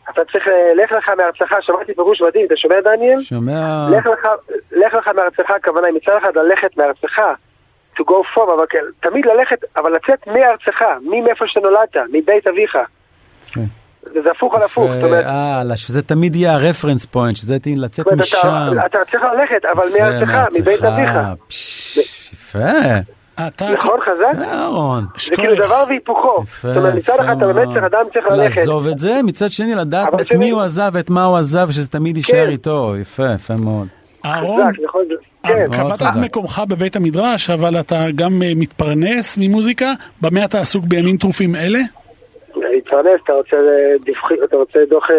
אתה 0.10 0.22
צריך, 0.32 0.48
לך 0.76 0.92
לך 0.92 1.10
מארצך, 1.18 1.56
שמעתי 1.62 1.94
פירוש 1.94 2.22
מדהים, 2.22 2.46
אתה 2.46 2.58
שומע 2.58 2.82
דניאל? 2.82 3.20
שומע? 3.20 3.88
לך 3.98 4.06
לך, 4.08 4.28
לך 4.72 4.94
לך 4.94 5.08
מארצך, 5.08 5.52
הכוונה 5.52 5.88
היא 5.88 5.96
מצד 5.96 6.14
אחד 6.24 6.38
ללכת 6.38 6.78
מארצך, 6.78 7.22
to 8.00 8.04
go 8.04 8.36
from, 8.36 8.54
אבל 8.56 8.66
כן, 8.70 8.84
תמיד 9.00 9.26
ללכת, 9.26 9.58
אבל 9.78 9.92
לצאת 9.96 10.28
מארצך, 10.28 10.84
מאיפה 11.02 11.48
שאתה 11.48 11.68
נולדת, 11.68 11.98
מבית 12.12 12.48
אביך. 12.48 12.78
כן. 14.06 14.20
וזה 14.20 14.30
הפוך 14.38 14.56
על 14.56 14.62
הפוך, 14.62 14.92
זאת 14.96 15.04
אומרת, 15.04 15.26
אה, 15.26 15.62
אללה, 15.62 15.78
שזה 15.78 16.02
תמיד 16.02 16.36
יהיה 16.36 16.54
הרפרנס 16.54 17.06
פוינט, 17.06 17.36
שזה 17.36 17.60
תהיה 17.60 17.76
לצאת 17.78 18.08
משם. 18.08 18.72
אתה, 18.86 18.98
צריך 19.12 19.24
ללכת, 19.24 19.66
אבל 19.74 19.84
מארצך, 20.00 20.60
מבית 20.60 20.84
אביך. 20.84 21.12
יפה. 22.34 22.60
אתה... 23.48 23.70
נכון, 23.74 24.00
חזק? 24.06 24.42
אהרון. 24.44 25.06
זה 25.30 25.36
כאילו 25.36 25.56
דבר 25.56 25.84
והיפוכו. 25.88 26.40
יפה, 26.44 26.68
זאת 26.68 26.78
אומרת, 26.78 26.94
מצד 26.96 27.14
אחד 27.20 27.38
אתה 27.38 27.54
באמת. 27.54 27.68
צריך, 27.74 27.86
אדם 27.86 28.06
צריך 28.14 28.28
ללכת. 28.28 28.58
לעזוב 28.58 28.88
את 28.88 28.98
זה, 28.98 29.20
מצד 29.24 29.52
שני 29.52 29.76
לדעת 29.76 30.22
את 30.22 30.34
מי 30.34 30.50
הוא 30.50 30.62
עזב 30.62 30.92
ואת 30.94 31.10
מה 31.10 31.24
הוא 31.24 31.38
עזב, 31.38 31.66
ושזה 31.70 31.90
תמיד 31.90 32.18
יישאר 32.18 32.46
כן. 32.46 32.52
איתו. 32.52 32.94
יפה, 33.02 33.24
יפה 33.36 33.54
מאוד. 33.64 33.88
אהרון, 34.26 34.62
חזק, 34.62 34.80
נכון? 34.86 35.02
כן. 35.44 35.72
מאוד 35.72 35.76
קבעת 35.76 36.02
את. 36.02 36.16
מקומך 36.16 36.62
בבית 36.68 36.96
המדרש, 36.96 37.50
אבל 37.50 37.80
אתה 37.80 38.06
גם 38.16 38.42
אה, 38.44 38.52
מתפרנס 38.56 39.38
ממוזיקה. 39.42 39.94
במה 40.22 40.46
אתה 40.46 40.60
עסוק 40.60 40.86
בימים 40.86 41.18
טרופים 41.18 41.56
אלה? 41.56 41.80
להתפרנס, 42.98 43.22
אתה 43.24 43.34
רוצה 43.34 43.58
דיווחי- 44.06 44.44
אתה 44.44 44.56
רוצה 44.56 44.80
דוח 44.90 45.08
אה, 45.12 45.16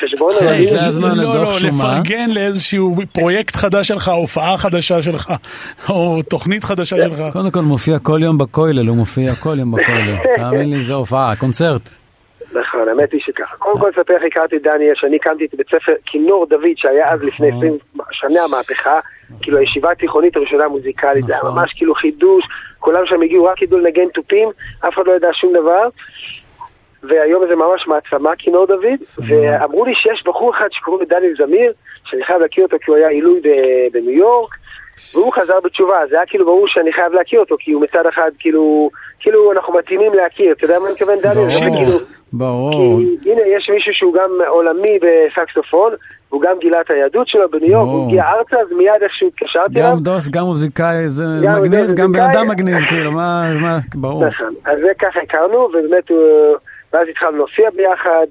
חשבון? 0.00 0.32
כן, 0.38 0.64
זה 0.64 0.86
הזמן 0.86 1.08
לא, 1.18 1.22
לדוח 1.22 1.34
לא, 1.48 1.52
שומה. 1.52 1.72
לפרגן 2.00 2.30
לאיזשהו 2.34 2.94
פרויקט 3.12 3.56
חדש 3.56 3.88
שלך, 3.88 4.08
הופעה 4.08 4.56
חדשה 4.56 5.02
שלך, 5.02 5.30
או 5.90 6.22
תוכנית 6.30 6.64
חדשה 6.64 6.96
שלך. 6.96 7.18
קודם 7.32 7.50
כל 7.50 7.60
מופיע 7.60 7.98
כל 7.98 8.20
יום 8.22 8.38
בכולל, 8.38 8.88
הוא 8.88 8.96
מופיע 8.96 9.34
כל 9.34 9.58
יום 9.58 9.72
בכולל. 9.72 10.16
תאמין 10.36 10.70
לי, 10.70 10.80
זה 10.82 10.94
הופעה, 10.94 11.36
קונצרט. 11.36 11.88
נכון, 12.52 12.88
האמת 12.88 13.12
היא 13.12 13.20
שככה. 13.24 13.56
קודם 13.56 13.78
כל 13.80 13.90
אספר 13.90 14.14
איך 14.14 14.22
הכרתי 14.32 14.56
את 14.56 14.62
דניאל, 14.62 14.92
שאני 14.94 15.16
הקמתי 15.16 15.44
את 15.44 15.54
בית 15.54 15.66
ספר 15.68 15.92
כינור 16.06 16.46
דוד, 16.50 16.62
שהיה 16.76 17.12
אז 17.12 17.24
לפני 17.24 17.48
נכון. 17.48 17.58
20 17.58 17.78
שנה 18.12 18.40
המהפכה, 18.48 19.00
כאילו 19.42 19.58
הישיבה 19.58 19.90
התיכונית 19.92 20.36
הראשונה 20.36 20.64
המוזיקלית, 20.64 21.26
זה 21.26 21.32
היה 21.32 21.42
נכון. 21.42 21.58
ממש 21.58 21.72
כאילו 21.76 21.94
חידוש, 21.94 22.44
כולם 22.78 23.00
שם 23.06 23.22
הגיעו 23.22 23.44
רק 23.44 23.62
ידעו 23.62 23.78
לנגן 23.78 24.08
תופים, 24.14 24.48
אף 24.80 24.94
אחד 24.94 25.02
לא 25.06 25.12
ידע 25.12 25.28
שום 25.32 25.52
דבר. 25.52 25.88
והיום 27.02 27.44
זה 27.48 27.56
ממש 27.56 27.86
מעצמה, 27.86 28.30
כינור 28.38 28.66
דוד, 28.66 29.00
ואמרו 29.28 29.84
לי 29.84 29.94
שיש 29.94 30.24
בחור 30.26 30.50
אחד 30.56 30.68
שקוראים 30.70 31.02
לו 31.02 31.08
דניאל 31.16 31.34
זמיר, 31.38 31.72
שאני 32.04 32.24
חייב 32.24 32.40
להכיר 32.40 32.64
אותו 32.64 32.76
כי 32.84 32.90
הוא 32.90 32.96
היה 32.96 33.08
עילוי 33.08 33.40
בניו 33.92 34.10
יורק, 34.10 34.50
והוא 35.14 35.32
חזר 35.32 35.60
בתשובה, 35.64 35.96
זה 36.10 36.16
היה 36.16 36.26
כאילו 36.26 36.44
ברור 36.44 36.68
שאני 36.68 36.92
חייב 36.92 37.12
להכיר 37.12 37.40
אותו, 37.40 37.56
כי 37.58 37.72
הוא 37.72 37.82
מצד 37.82 38.06
אחד 38.06 38.30
כאילו, 38.38 38.90
כאילו 39.20 39.52
אנחנו 39.52 39.74
מתאימים 39.74 40.14
להכיר, 40.14 40.52
אתה 40.52 40.64
יודע 40.64 40.78
מה 40.78 40.84
אני 40.84 40.92
מתכוון 40.92 41.18
דניאל? 41.18 41.34
ברור, 41.34 41.58
כאילו- 41.84 41.98
ברור. 42.32 43.00
כי 43.22 43.32
הנה 43.32 43.40
יש 43.56 43.70
מישהו 43.74 43.94
שהוא 43.94 44.14
גם 44.14 44.30
עולמי 44.48 44.98
בסקסופון, 45.02 45.92
והוא 46.30 46.42
גם 46.42 46.58
גילה 46.60 46.80
את 46.80 46.90
היהדות 46.90 47.28
שלו 47.28 47.50
בניו 47.50 47.70
יורק. 47.70 47.88
הוא 47.88 48.06
הגיע 48.06 48.24
ארצה, 48.28 48.60
אז 48.60 48.66
מיד 48.76 49.02
איכשהו 49.02 49.28
התקשרתי 49.28 49.80
אליו. 49.80 49.90
גם 49.90 49.98
דוס, 49.98 50.30
גם 50.30 50.44
מוזיקאי, 50.44 51.08
זה 51.08 51.24
מגניב, 51.60 51.94
גם 51.94 52.12
בן. 52.12 52.20
אדם 52.20 52.48
מגניב, 52.48 52.84
כאילו, 52.88 53.12
מה, 53.12 53.52
מה, 53.60 53.78
ברור. 53.94 54.26
נכון, 54.26 54.54
אז 54.64 54.78
זה 54.80 54.88
ככה 54.98 55.20
הכרנו, 55.20 55.58
ובאמת 55.58 56.10
הוא... 56.10 56.56
ואז 56.92 57.08
התחלנו 57.08 57.36
להופיע 57.36 57.70
ביחד, 57.70 58.26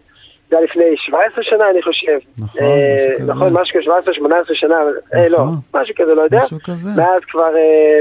זה 0.49 0.57
היה 0.57 0.65
לפני 0.65 0.83
17 0.97 1.43
שנה 1.43 1.69
אני 1.69 1.81
חושב. 1.81 2.17
נכון, 2.39 2.63
אה, 2.63 2.95
משהו 2.95 3.15
כזה. 3.17 3.33
נכון, 3.33 3.53
משהו 3.53 3.81
כזה, 3.81 4.21
17-18 4.51 4.53
שנה, 4.53 4.75
אה, 5.13 5.29
לא, 5.29 5.37
נכון. 5.37 5.55
משהו 5.73 5.95
כזה, 5.97 6.13
לא 6.13 6.21
יודע. 6.21 6.39
משהו 6.43 6.57
כזה. 6.63 6.89
ואז 6.95 7.21
כבר... 7.31 7.55
אה, 7.55 7.99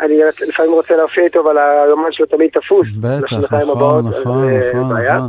אני 0.00 0.18
לפעמים 0.48 0.72
רוצה 0.72 0.96
להופיע 0.96 1.24
איתו, 1.24 1.40
אבל 1.40 1.58
היומן 1.58 2.12
שלו 2.12 2.26
תמיד 2.26 2.50
תפוס. 2.50 2.86
בטח, 3.00 3.32
נכון, 3.32 3.60
הבאות, 3.60 4.04
נכון, 4.04 4.48
אה, 4.48 4.58
נכון. 4.68 4.92
נכון. 4.92 5.28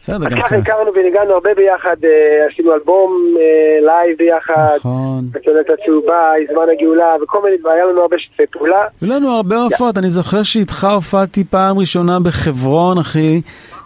בסדר, 0.00 0.18
גם 0.18 0.38
ככה 0.38 0.48
כן. 0.48 0.60
הכרנו 0.60 0.90
וניגענו 0.94 1.32
הרבה 1.32 1.50
ביחד, 1.56 1.96
אה, 2.04 2.46
עשינו 2.52 2.74
אלבום 2.74 3.34
אה, 3.40 3.86
לייב 3.86 4.18
ביחד, 4.18 4.76
נכון. 4.76 5.24
בצוללת 5.32 5.66
הצהובה, 5.70 6.32
זמן 6.52 6.62
הגאולה, 6.72 7.14
וכל 7.22 7.42
מיני, 7.44 7.56
והיה 7.64 7.84
לנו 7.86 8.00
הרבה 8.00 8.16
שיתופי 8.18 8.46
פעולה. 8.52 8.84
היו 9.00 9.10
לנו 9.10 9.36
הרבה 9.36 9.56
הופעות, 9.56 9.98
אני 9.98 10.10
זוכר 10.10 10.42
שאיתך 10.42 10.84
הופעתי 10.84 11.44
פעם 11.44 11.78
ראשונה 11.78 12.20
בחברון, 12.20 12.98
אחי. 12.98 13.40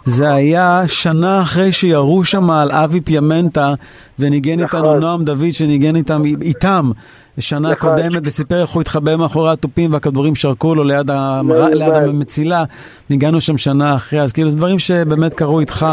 זה 0.05 0.33
היה 0.33 0.81
שנה 0.87 1.41
אחרי 1.41 1.71
שירו 1.71 2.23
שם 2.23 2.49
על 2.49 2.71
אבי 2.71 3.01
פיאמנטה, 3.01 3.73
וניגן 4.19 4.59
נכון. 4.59 4.79
איתנו 4.79 4.99
נועם 4.99 5.23
דוד, 5.23 5.51
שניגן 5.51 5.95
איתם, 5.95 6.21
איתם. 6.41 6.91
שנה 7.39 7.71
נכון. 7.71 7.89
קודמת 7.95 8.21
וסיפר 8.25 8.61
איך 8.61 8.69
הוא 8.69 8.81
התחבא 8.81 9.15
מאחורי 9.15 9.51
התופים 9.51 9.93
והכדורים 9.93 10.35
שרקו 10.35 10.75
לו 10.75 10.83
ליד, 10.83 11.11
המר... 11.11 11.41
מאוד. 11.41 11.73
ליד 11.73 11.93
המצילה. 11.93 12.63
ניגענו 13.09 13.41
שם 13.41 13.57
שנה 13.57 13.95
אחרי, 13.95 14.21
אז 14.21 14.31
כאילו 14.31 14.49
זה 14.49 14.57
דברים 14.57 14.79
שבאמת 14.79 15.33
קרו 15.33 15.59
איתך. 15.59 15.85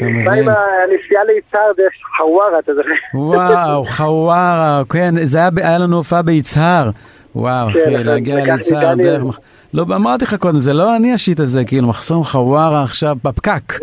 מה 0.00 0.08
מבין? 0.08 0.26
עם 0.28 0.48
הנסיעה 0.48 1.24
ליצהר 1.24 1.72
דרך 1.76 1.92
חווארה, 2.16 2.58
אתה 2.58 2.72
זוכר? 2.74 2.88
וואו, 3.14 3.84
חווארה, 3.84 4.82
כן, 4.90 5.14
זה 5.24 5.38
היה, 5.38 5.48
היה 5.56 5.78
לנו 5.78 5.96
הופעה 5.96 6.22
ביצהר. 6.22 6.90
וואו, 7.38 7.72
כן, 7.72 7.80
אחי, 7.94 8.04
להגיע 8.04 8.36
דניאל. 8.70 8.94
דרך... 8.96 9.22
מח- 9.22 9.38
לא, 9.74 9.82
אמרתי 9.82 10.24
לך 10.24 10.34
קודם, 10.34 10.60
זה 10.60 10.72
לא 10.72 10.96
אני 10.96 11.12
השיט 11.12 11.40
הזה, 11.40 11.64
כאילו, 11.64 11.88
מחסום 11.88 12.24
חווארה 12.24 12.82
עכשיו 12.82 13.16
בפקק. 13.24 13.78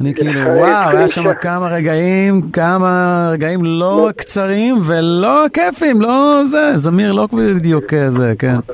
אני 0.00 0.14
כאילו, 0.14 0.40
וואו, 0.56 0.96
היה 0.96 1.08
שם 1.08 1.24
כמה 1.40 1.68
רגעים, 1.68 2.50
כמה 2.52 3.28
רגעים 3.32 3.64
לא 3.64 4.10
קצרים 4.16 4.76
ולא 4.86 5.44
כיפים, 5.52 6.00
לא 6.00 6.42
זה, 6.46 6.72
זמיר 6.74 7.12
לא 7.12 7.28
בדיוק 7.32 7.84
זה, 8.08 8.32
כן. 8.38 8.56
אתה 8.58 8.72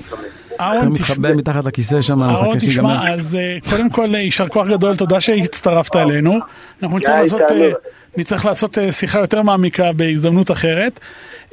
אהרון, 0.64 0.88
מתחבא 0.88 1.14
תשמע, 1.29 1.35
מתחת 1.35 1.64
לכיסא 1.64 2.01
שם, 2.01 2.22
אהרון, 2.22 2.48
מחכה 2.48 2.61
שיגמר. 2.61 2.90
תשמע, 2.94 3.14
אז 3.14 3.37
אה, 3.40 3.57
קודם 3.70 3.90
כל 3.90 4.14
אה, 4.14 4.20
יישר 4.20 4.48
כוח 4.48 4.66
גדול, 4.66 4.96
תודה 4.96 5.20
שהצטרפת 5.20 5.96
אלינו. 5.96 6.38
אנחנו 6.83 6.98
נצטרך 6.98 7.16
לעשות, 7.20 7.40
תענוג. 7.48 7.62
אה, 7.64 7.70
נצטרך 8.16 8.44
לעשות 8.44 8.79
אה, 8.79 8.92
שיחה 8.92 9.18
יותר 9.20 9.42
מעמיקה 9.42 9.92
בהזדמנות 9.96 10.51
אחרת. 10.51 11.01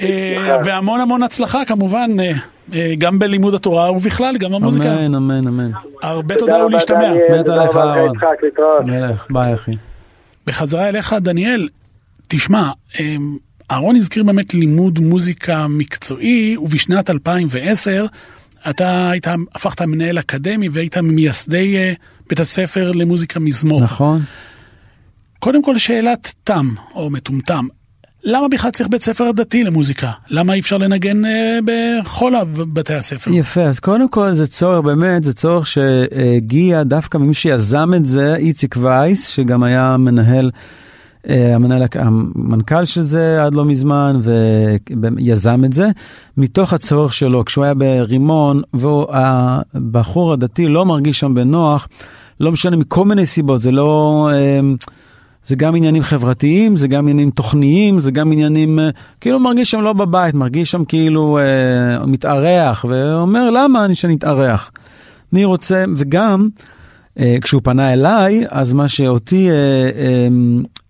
אה. 0.02 0.58
והמון 0.66 1.00
המון 1.00 1.24
הצלחה 1.24 1.66
כמובן, 1.66 2.12
אה, 2.20 2.32
אה, 2.74 2.94
גם 2.98 3.20
בלימוד 3.20 3.54
התורה 3.54 3.92
ובכלל, 3.92 4.38
גם 4.38 4.52
במוזיקה. 4.52 4.94
אמן, 4.94 5.16
אמן, 5.16 5.48
אמן. 5.48 5.72
הרבה 6.02 6.36
תודה 6.36 6.66
ולהשתמע. 6.66 7.00
דניאל, 7.00 7.40
מת 7.40 7.46
תודה 7.46 7.62
עליך, 7.62 7.76
רבה 7.76 7.94
אהרון. 7.96 8.16
מלך, 8.86 9.28
ביי 9.30 9.54
אחי. 9.54 9.72
בחזרה 10.48 10.90
אליך, 10.90 11.14
דניאל, 11.14 11.70
תשמע, 12.28 12.72
אהרון 13.72 13.96
הזכיר 13.96 14.24
באמת 14.24 14.54
לימוד 14.54 15.00
מוזיקה 15.00 15.68
מקצועי, 15.68 16.58
ובשנת 16.58 17.10
2010 17.10 18.06
אתה 18.70 19.10
היית, 19.10 19.28
הפכת 19.56 19.82
מנהל 19.82 20.20
אקדמי 20.20 20.70
והיית 20.70 20.98
ממייסדי 20.98 21.76
בית 22.30 22.40
הספר 22.40 22.92
למוזיקה 22.92 23.40
מזמור. 23.40 23.82
נכון. 23.84 24.22
קודם 25.40 25.64
כל 25.64 25.78
שאלת 25.78 26.34
תם, 26.44 26.70
או 26.96 27.10
מטומטם, 27.10 27.68
למה 28.24 28.48
בכלל 28.48 28.72
צריך 28.72 28.90
בית 28.90 29.02
ספר 29.02 29.32
דתי 29.32 29.64
למוזיקה? 29.64 30.12
למה 30.30 30.54
אי 30.54 30.60
אפשר 30.60 30.78
לנגן 30.78 31.26
אה, 31.26 31.60
בכל 31.66 32.34
בתי 32.74 32.94
הספר? 32.94 33.32
יפה, 33.34 33.62
אז 33.62 33.80
קודם 33.80 34.10
כל 34.10 34.34
זה 34.34 34.48
צורך, 34.48 34.86
באמת, 34.86 35.24
זה 35.24 35.34
צורך 35.34 35.68
שהגיע 35.68 36.84
דווקא 36.84 37.18
ממי 37.18 37.34
שיזם 37.34 37.92
את 37.96 38.06
זה, 38.06 38.36
איציק 38.36 38.76
וייס, 38.80 39.28
שגם 39.28 39.64
היה 39.64 39.98
מנהל, 39.98 40.52
אה, 41.30 41.56
המנהל, 41.56 41.84
המנכ"ל 41.96 42.86
של 42.86 43.02
זה 43.02 43.44
עד 43.44 43.54
לא 43.56 43.66
מזמן, 43.66 44.20
ויזם 44.22 45.66
את 45.66 45.74
זה, 45.74 45.88
מתוך 46.38 46.74
הצורך 46.74 47.14
שלו, 47.14 47.46
כשהוא 47.46 47.64
היה 47.64 47.74
ברימון, 47.74 48.62
והבחור 48.74 50.34
הדתי 50.34 50.68
לא 50.68 50.86
מרגיש 50.86 51.20
שם 51.20 51.34
בנוח, 51.34 51.88
לא 52.40 52.52
משנה 52.52 52.76
מכל 52.76 53.06
מיני 53.06 53.26
סיבות, 53.26 53.60
זה 53.60 53.72
לא... 53.72 54.30
אה, 54.34 54.60
זה 55.50 55.56
גם 55.56 55.76
עניינים 55.76 56.04
חברתיים, 56.04 56.78
זה 56.78 56.88
גם 56.88 57.00
עניינים 57.00 57.32
תוכניים, 57.32 58.00
זה 58.00 58.12
גם 58.12 58.32
עניינים, 58.32 58.80
אה, 58.80 58.90
כאילו 59.22 59.40
מרגיש 59.40 59.72
שם 59.72 59.82
לא 59.82 59.94
בבית, 59.94 60.36
מרגיש 60.36 60.72
שם 60.72 60.86
כאילו 60.86 61.38
אה, 61.38 62.06
מתארח, 62.06 62.86
ואומר 62.90 63.50
למה 63.50 63.86
אני 63.86 63.96
שאני 63.96 64.16
אתארח? 64.16 64.72
אני 65.34 65.46
רוצה, 65.46 65.86
וגם 65.98 66.50
אה, 67.20 67.38
כשהוא 67.42 67.62
פנה 67.64 67.94
אליי, 67.94 68.46
אז 68.50 68.74
מה 68.74 68.88
שאותי 68.88 69.50
אה, 69.50 69.56
אה, 69.56 70.28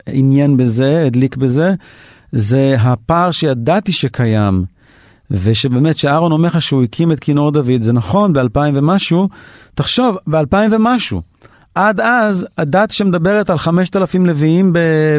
עניין 0.08 0.58
בזה, 0.58 1.04
הדליק 1.06 1.36
בזה, 1.36 1.74
זה 2.32 2.76
הפער 2.80 3.32
שידעתי 3.32 3.92
שקיים. 3.92 4.64
ושבאמת 5.32 5.98
שאהרון 5.98 6.32
אומר 6.32 6.48
לך 6.48 6.62
שהוא 6.62 6.84
הקים 6.84 7.12
את 7.12 7.20
כינור 7.20 7.52
דוד, 7.52 7.82
זה 7.82 7.94
נכון, 7.94 8.34
באלפיים 8.34 8.78
ומשהו, 8.78 9.30
תחשוב, 9.76 10.18
באלפיים 10.28 10.74
ומשהו. 10.74 11.29
עד 11.80 12.02
אז 12.02 12.46
הדת 12.58 12.92
שמדברת 12.92 13.50
על 13.50 13.58
5,000 13.58 14.26
לוויים 14.26 14.74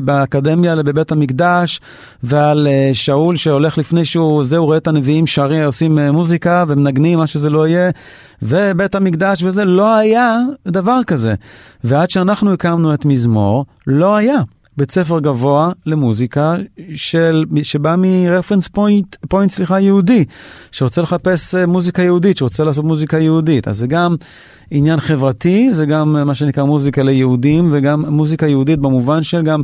באקדמיה 0.04 0.76
בבית 0.76 1.12
המקדש 1.12 1.80
ועל 2.22 2.66
אה, 2.66 2.94
שאול 2.94 3.36
שהולך 3.36 3.78
לפני 3.78 4.04
שהוא, 4.04 4.44
זה 4.44 4.56
הוא 4.56 4.66
רואה 4.66 4.76
את 4.76 4.86
הנביאים 4.86 5.26
שרים, 5.26 5.64
עושים 5.64 5.98
אה, 5.98 6.12
מוזיקה 6.12 6.64
ומנגנים 6.68 7.18
מה 7.18 7.26
שזה 7.26 7.50
לא 7.50 7.68
יהיה 7.68 7.90
ובית 8.42 8.94
המקדש 8.94 9.42
וזה 9.42 9.64
לא 9.64 9.94
היה 9.94 10.38
דבר 10.68 11.00
כזה. 11.06 11.34
ועד 11.84 12.10
שאנחנו 12.10 12.52
הקמנו 12.52 12.94
את 12.94 13.04
מזמור 13.04 13.64
לא 13.86 14.16
היה. 14.16 14.38
בית 14.76 14.90
ספר 14.90 15.20
גבוה 15.20 15.72
למוזיקה 15.86 16.54
של, 16.94 17.44
שבא 17.62 17.94
מ 17.98 18.05
reference 18.05 18.68
point, 18.68 19.16
point 19.28 19.50
סליחה 19.50 19.80
יהודי, 19.80 20.24
שרוצה 20.72 21.02
לחפש 21.02 21.54
אה, 21.54 21.66
מוזיקה 21.66 22.02
יהודית, 22.02 22.36
שרוצה 22.36 22.64
לעשות 22.64 22.84
מוזיקה 22.84 23.18
יהודית. 23.18 23.68
אז 23.68 23.78
זה 23.78 23.86
גם 23.86 24.16
עניין 24.70 25.00
חברתי, 25.00 25.68
זה 25.72 25.86
גם 25.86 26.16
אה, 26.16 26.24
מה 26.24 26.34
שנקרא 26.34 26.64
מוזיקה 26.64 27.02
ליהודים, 27.02 27.68
וגם 27.72 28.04
מוזיקה 28.08 28.46
יהודית 28.46 28.78
במובן 28.78 29.22
של 29.22 29.42
גם 29.42 29.62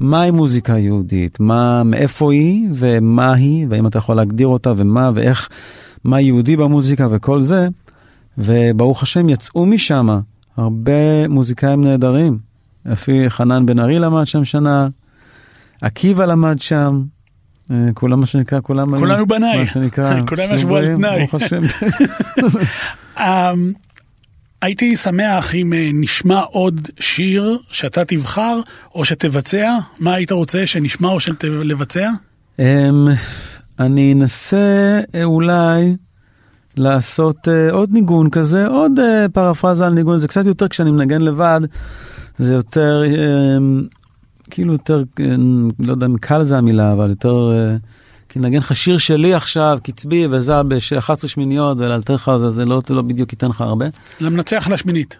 מהי 0.00 0.30
מוזיקה 0.30 0.78
יהודית, 0.78 1.40
מה, 1.40 1.84
מאיפה 1.84 2.32
היא 2.32 2.68
ומה 2.74 3.34
היא, 3.34 3.66
והאם 3.68 3.86
אתה 3.86 3.98
יכול 3.98 4.16
להגדיר 4.16 4.46
אותה 4.46 4.72
ומה 4.76 5.10
ואיך, 5.14 5.48
מה 6.04 6.20
יהודי 6.20 6.56
במוזיקה 6.56 7.06
וכל 7.10 7.40
זה. 7.40 7.68
וברוך 8.38 9.02
השם 9.02 9.28
יצאו 9.28 9.66
משם 9.66 10.08
הרבה 10.56 11.28
מוזיקאים 11.28 11.84
נהדרים. 11.84 12.45
אפילו 12.92 13.30
חנן 13.30 13.66
בן 13.66 13.80
ארי 13.80 13.98
למד 13.98 14.24
שם 14.24 14.44
שנה, 14.44 14.88
עקיבא 15.80 16.24
למד 16.24 16.58
שם, 16.58 17.02
אה, 17.70 17.76
כולם 17.94 18.20
מה 18.20 18.26
שנקרא, 18.26 18.60
כולם 18.62 18.94
היו, 18.94 19.00
כולנו 19.00 19.26
בניי. 19.26 19.58
מה 19.58 19.66
שנקרא, 19.66 20.20
כולם 20.28 20.54
ישבו 20.54 20.76
על 20.76 20.86
תנאי. 20.86 21.26
אמ, 23.18 23.72
הייתי 24.62 24.96
שמח 24.96 25.54
אם 25.54 25.72
אה, 25.72 25.90
נשמע 25.94 26.40
עוד 26.40 26.88
שיר 27.00 27.58
שאתה 27.70 28.04
תבחר 28.04 28.60
או 28.94 29.04
שתבצע. 29.04 29.78
מה 30.00 30.14
היית 30.14 30.32
רוצה 30.32 30.66
שנשמע 30.66 31.08
או 31.08 31.20
שלבצע? 31.20 32.10
אמ, 32.58 33.08
אני 33.80 34.12
אנסה 34.12 35.00
אה, 35.14 35.24
אולי 35.24 35.96
לעשות 36.76 37.48
עוד 37.70 37.92
ניגון 37.92 38.30
כזה, 38.30 38.66
עוד 38.66 38.92
פרפרזה 39.32 39.86
על 39.86 39.92
ניגון, 39.92 40.18
זה 40.18 40.28
קצת 40.28 40.46
יותר 40.46 40.68
כשאני 40.68 40.90
מנגן 40.90 41.20
לבד, 41.20 41.60
זה 42.38 42.54
יותר, 42.54 43.02
אמ, 43.06 43.86
כאילו 44.50 44.72
יותר, 44.72 45.02
אה, 45.20 45.24
לא 45.78 45.92
יודע 45.92 46.06
אם 46.06 46.18
קל 46.18 46.42
זה 46.42 46.58
המילה, 46.58 46.92
אבל 46.92 47.10
יותר, 47.10 47.52
אה, 47.52 47.76
כי 48.28 48.38
נגן 48.38 48.58
לך 48.58 48.74
שיר 48.74 48.98
שלי 48.98 49.34
עכשיו, 49.34 49.78
קצבי, 49.82 50.26
וזה 50.30 50.62
ב-11 50.62 51.28
שמיניות, 51.28 51.78
ולאלתר 51.80 52.14
לך, 52.14 52.30
זה, 52.40 52.50
זה 52.50 52.64
לא, 52.64 52.80
לא 52.90 53.02
בדיוק 53.02 53.32
ייתן 53.32 53.48
לך 53.48 53.60
הרבה. 53.60 53.86
למנצח 54.20 54.68
לשמינית. 54.68 55.18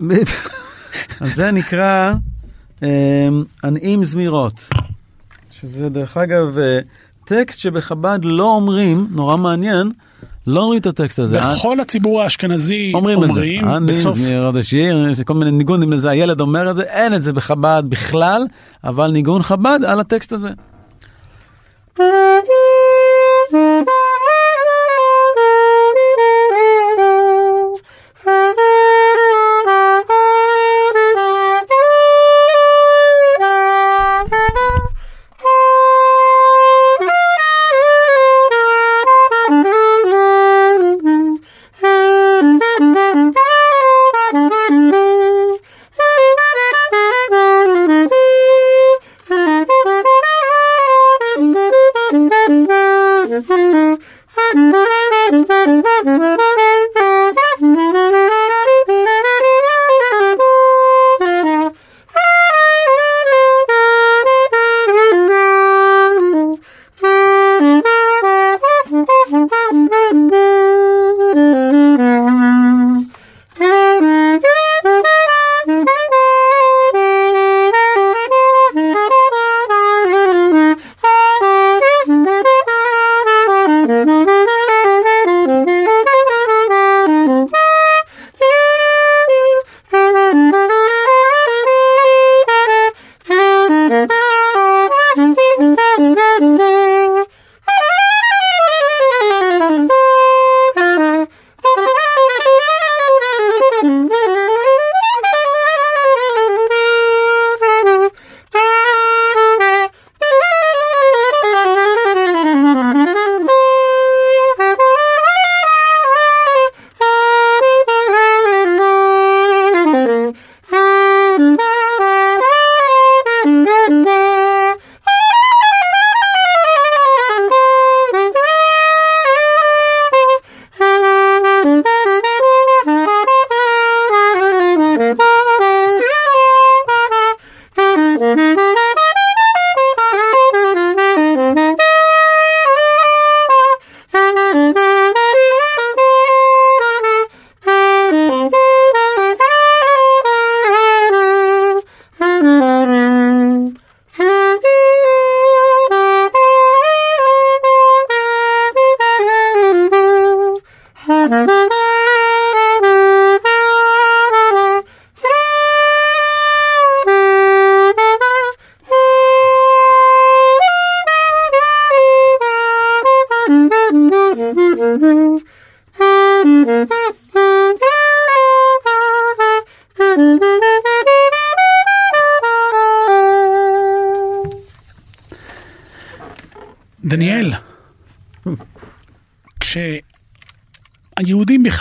אז 1.20 1.34
זה 1.34 1.50
נקרא 1.50 2.12
אמ, 2.82 3.44
הנעים 3.62 4.04
זמירות, 4.04 4.68
שזה 5.50 5.88
דרך 5.88 6.16
אגב 6.16 6.58
אה, 6.58 6.78
טקסט 7.24 7.58
שבחב"ד 7.58 8.18
לא 8.22 8.44
אומרים, 8.44 9.06
נורא 9.10 9.36
מעניין, 9.36 9.90
לא 10.46 10.60
אומרים 10.60 10.80
את 10.80 10.86
הטקסט 10.86 11.18
הזה. 11.18 11.38
בכל 11.40 11.80
הציבור 11.80 12.22
האשכנזי 12.22 12.92
אומרים 12.94 13.24
את 13.24 13.32
זה. 13.32 13.40
אומרים 13.40 13.64
הנעים 13.64 13.86
בסוף 13.86 14.18
זמירות 14.18 14.56
השיר, 14.56 15.08
יש 15.10 15.20
כל 15.20 15.34
מיני 15.34 15.50
ניגונים 15.50 15.92
לזה, 15.92 16.10
הילד 16.10 16.40
אומר 16.40 16.70
את 16.70 16.74
זה, 16.74 16.82
אין 16.82 17.14
את 17.14 17.22
זה 17.22 17.32
בחב"ד 17.32 17.82
בכלל, 17.88 18.46
אבל 18.84 19.10
ניגון 19.10 19.42
חב"ד 19.42 19.80
על 19.86 20.00
הטקסט 20.00 20.32
הזה. 20.32 20.50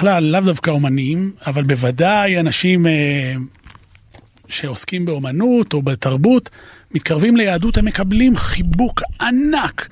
בכלל, 0.05 0.23
לאו 0.23 0.41
דווקא 0.41 0.71
אומנים, 0.71 1.31
אבל 1.47 1.63
בוודאי 1.63 2.39
אנשים 2.39 2.87
אה, 2.87 3.33
שעוסקים 4.47 5.05
באומנות 5.05 5.73
או 5.73 5.81
בתרבות, 5.81 6.49
מתקרבים 6.91 7.37
ליהדות, 7.37 7.77
הם 7.77 7.85
מקבלים 7.85 8.35
חיבוק 8.35 9.01
ענק. 9.21 9.89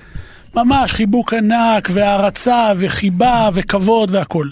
ממש 0.54 0.92
חיבוק 0.92 1.34
ענק 1.34 1.88
והערצה 1.92 2.72
וחיבה 2.76 3.50
וכבוד 3.54 4.14
והכול. 4.14 4.50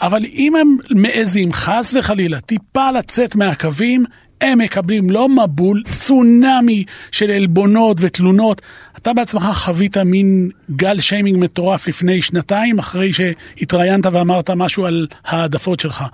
אבל 0.00 0.24
אם 0.24 0.56
הם 0.56 0.76
מעזים 0.90 1.52
חס 1.52 1.94
וחלילה 1.98 2.40
טיפה 2.40 2.90
לצאת 2.90 3.36
מהקווים, 3.36 4.04
הם 4.40 4.58
מקבלים 4.58 5.10
לא 5.10 5.28
מבול, 5.28 5.82
צונאמי 5.90 6.84
של 7.10 7.30
עלבונות 7.30 7.96
ותלונות. 8.00 8.62
אתה 9.04 9.12
בעצמך 9.12 9.42
חווית 9.42 9.96
מין 9.96 10.50
גל 10.76 11.00
שיימינג 11.00 11.38
מטורף 11.44 11.88
לפני 11.88 12.22
שנתיים, 12.22 12.78
אחרי 12.78 13.12
שהתראיינת 13.12 14.06
ואמרת 14.12 14.50
משהו 14.50 14.86
על 14.86 15.06
העדפות 15.24 15.80
שלך. 15.80 16.04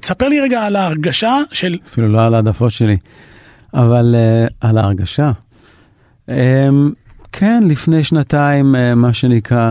תספר 0.00 0.28
לי 0.28 0.40
רגע 0.40 0.62
על 0.62 0.76
ההרגשה 0.76 1.38
של... 1.52 1.78
אפילו 1.86 2.08
לא 2.08 2.26
על 2.26 2.34
העדפות 2.34 2.72
שלי, 2.72 2.96
אבל 3.74 4.14
uh, 4.14 4.54
על 4.60 4.78
ההרגשה. 4.78 5.32
Um, 6.28 6.32
כן, 7.32 7.62
לפני 7.68 8.04
שנתיים, 8.04 8.74
uh, 8.74 8.94
מה 8.94 9.12
שנקרא, 9.12 9.70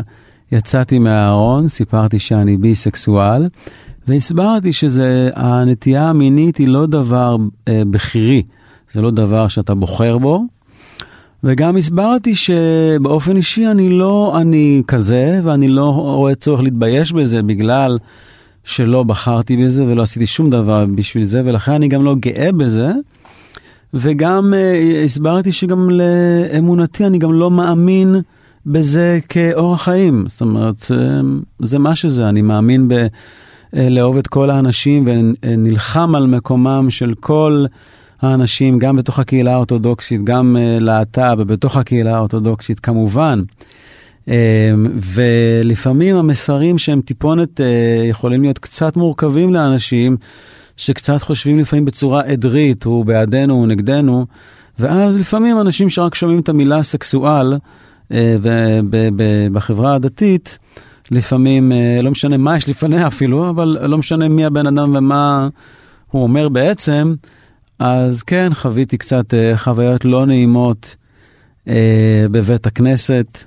יצאתי 0.51 0.99
מהארון, 0.99 1.67
סיפרתי 1.67 2.19
שאני 2.19 2.57
ביסקסואל, 2.57 3.45
והסברתי 4.07 4.73
שהנטייה 4.73 6.09
המינית 6.09 6.57
היא 6.57 6.67
לא 6.67 6.85
דבר 6.85 7.35
uh, 7.35 7.71
בכירי, 7.91 8.43
זה 8.91 9.01
לא 9.01 9.11
דבר 9.11 9.47
שאתה 9.47 9.75
בוחר 9.75 10.17
בו. 10.17 10.43
וגם 11.43 11.77
הסברתי 11.77 12.35
שבאופן 12.35 13.37
אישי 13.37 13.67
אני 13.67 13.89
לא 13.89 14.37
אני 14.41 14.83
כזה, 14.87 15.39
ואני 15.43 15.67
לא 15.67 15.89
רואה 15.89 16.35
צורך 16.35 16.61
להתבייש 16.61 17.11
בזה 17.11 17.41
בגלל 17.41 17.97
שלא 18.63 19.03
בחרתי 19.03 19.57
בזה 19.57 19.85
ולא 19.85 20.01
עשיתי 20.01 20.27
שום 20.27 20.49
דבר 20.49 20.85
בשביל 20.95 21.23
זה, 21.23 21.41
ולכן 21.45 21.71
אני 21.71 21.87
גם 21.87 22.03
לא 22.03 22.15
גאה 22.15 22.51
בזה. 22.51 22.91
וגם 23.93 24.53
uh, 24.53 25.05
הסברתי 25.05 25.51
שגם 25.51 25.89
לאמונתי 25.89 27.05
אני 27.05 27.17
גם 27.17 27.33
לא 27.33 27.51
מאמין 27.51 28.15
בזה 28.65 29.19
כאורח 29.29 29.83
חיים. 29.83 30.25
זאת 30.27 30.41
אומרת, 30.41 30.81
uh, 30.81 30.95
זה 31.59 31.79
מה 31.79 31.95
שזה, 31.95 32.29
אני 32.29 32.41
מאמין 32.41 32.87
ב... 32.87 32.93
uh, 32.93 33.77
לאהוב 33.89 34.17
את 34.17 34.27
כל 34.27 34.49
האנשים 34.49 35.05
ונלחם 35.07 36.15
על 36.15 36.27
מקומם 36.27 36.89
של 36.89 37.13
כל 37.19 37.65
האנשים, 38.23 38.79
גם 38.79 38.95
בתוך 38.95 39.19
הקהילה 39.19 39.53
האורתודוקסית, 39.53 40.23
גם 40.23 40.57
uh, 40.59 40.83
להט"ב 40.83 41.41
בתוך 41.41 41.77
הקהילה 41.77 42.15
האורתודוקסית, 42.15 42.79
כמובן. 42.79 43.41
ולפעמים 44.95 46.15
המסרים 46.15 46.77
שהם 46.77 47.01
טיפונת 47.01 47.59
יכולים 48.09 48.41
להיות 48.41 48.59
קצת 48.59 48.97
מורכבים 48.97 49.53
לאנשים, 49.53 50.17
שקצת 50.77 51.21
חושבים 51.21 51.59
לפעמים 51.59 51.85
בצורה 51.85 52.23
עדרית, 52.23 52.83
הוא 52.83 53.05
בעדנו, 53.05 53.53
הוא 53.53 53.67
נגדנו, 53.67 54.25
ואז 54.79 55.19
לפעמים 55.19 55.61
אנשים 55.61 55.89
שרק 55.89 56.15
שומעים 56.15 56.39
את 56.39 56.49
המילה 56.49 56.83
סקסואל 56.83 57.57
בחברה 59.51 59.95
הדתית, 59.95 60.59
לפעמים, 61.11 61.71
לא 62.03 62.11
משנה 62.11 62.37
מה 62.37 62.57
יש 62.57 62.69
לפניה 62.69 63.07
אפילו, 63.07 63.49
אבל 63.49 63.77
לא 63.87 63.97
משנה 63.97 64.27
מי 64.27 64.45
הבן 64.45 64.67
אדם 64.67 64.95
ומה 64.95 65.47
הוא 66.11 66.23
אומר 66.23 66.49
בעצם, 66.49 67.13
אז 67.85 68.23
כן, 68.23 68.49
חוויתי 68.53 68.97
קצת 68.97 69.33
חוויות 69.55 70.05
לא 70.05 70.25
נעימות 70.25 70.95
בבית 72.31 72.65
הכנסת. 72.65 73.43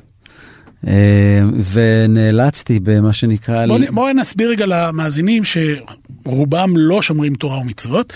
ונאלצתי 1.73 2.81
במה 2.81 3.13
שנקרא... 3.13 3.67
בוא, 3.67 3.79
לי... 3.79 3.87
בוא 3.91 4.13
נסביר 4.13 4.51
רגע 4.51 4.67
למאזינים 4.67 5.43
שרובם 5.45 6.77
לא 6.77 7.03
שומרים 7.03 7.35
תורה 7.35 7.59
ומצוות. 7.59 8.13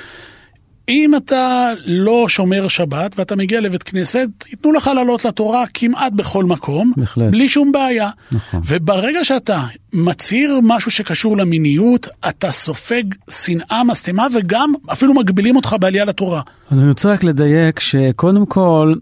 אם 0.90 1.14
אתה 1.16 1.72
לא 1.86 2.28
שומר 2.28 2.68
שבת 2.68 3.18
ואתה 3.18 3.36
מגיע 3.36 3.60
לבית 3.60 3.82
כנסת, 3.82 4.28
ייתנו 4.50 4.72
לך 4.72 4.90
לעלות 4.94 5.24
לתורה 5.24 5.64
כמעט 5.74 6.12
בכל 6.12 6.44
מקום, 6.44 6.92
בהחלט. 6.96 7.30
בלי 7.30 7.48
שום 7.48 7.72
בעיה. 7.72 8.10
נכון. 8.32 8.60
וברגע 8.66 9.24
שאתה 9.24 9.60
מצהיר 9.92 10.60
משהו 10.62 10.90
שקשור 10.90 11.36
למיניות, 11.36 12.08
אתה 12.28 12.50
סופג 12.50 13.02
שנאה, 13.30 13.84
משטמה, 13.84 14.26
וגם 14.34 14.72
אפילו 14.92 15.14
מגבילים 15.14 15.56
אותך 15.56 15.76
בעלייה 15.80 16.04
לתורה. 16.04 16.42
אז 16.70 16.80
אני 16.80 16.88
רוצה 16.88 17.12
רק 17.12 17.24
לדייק 17.24 17.80
שקודם 17.80 18.46
כל, 18.46 18.94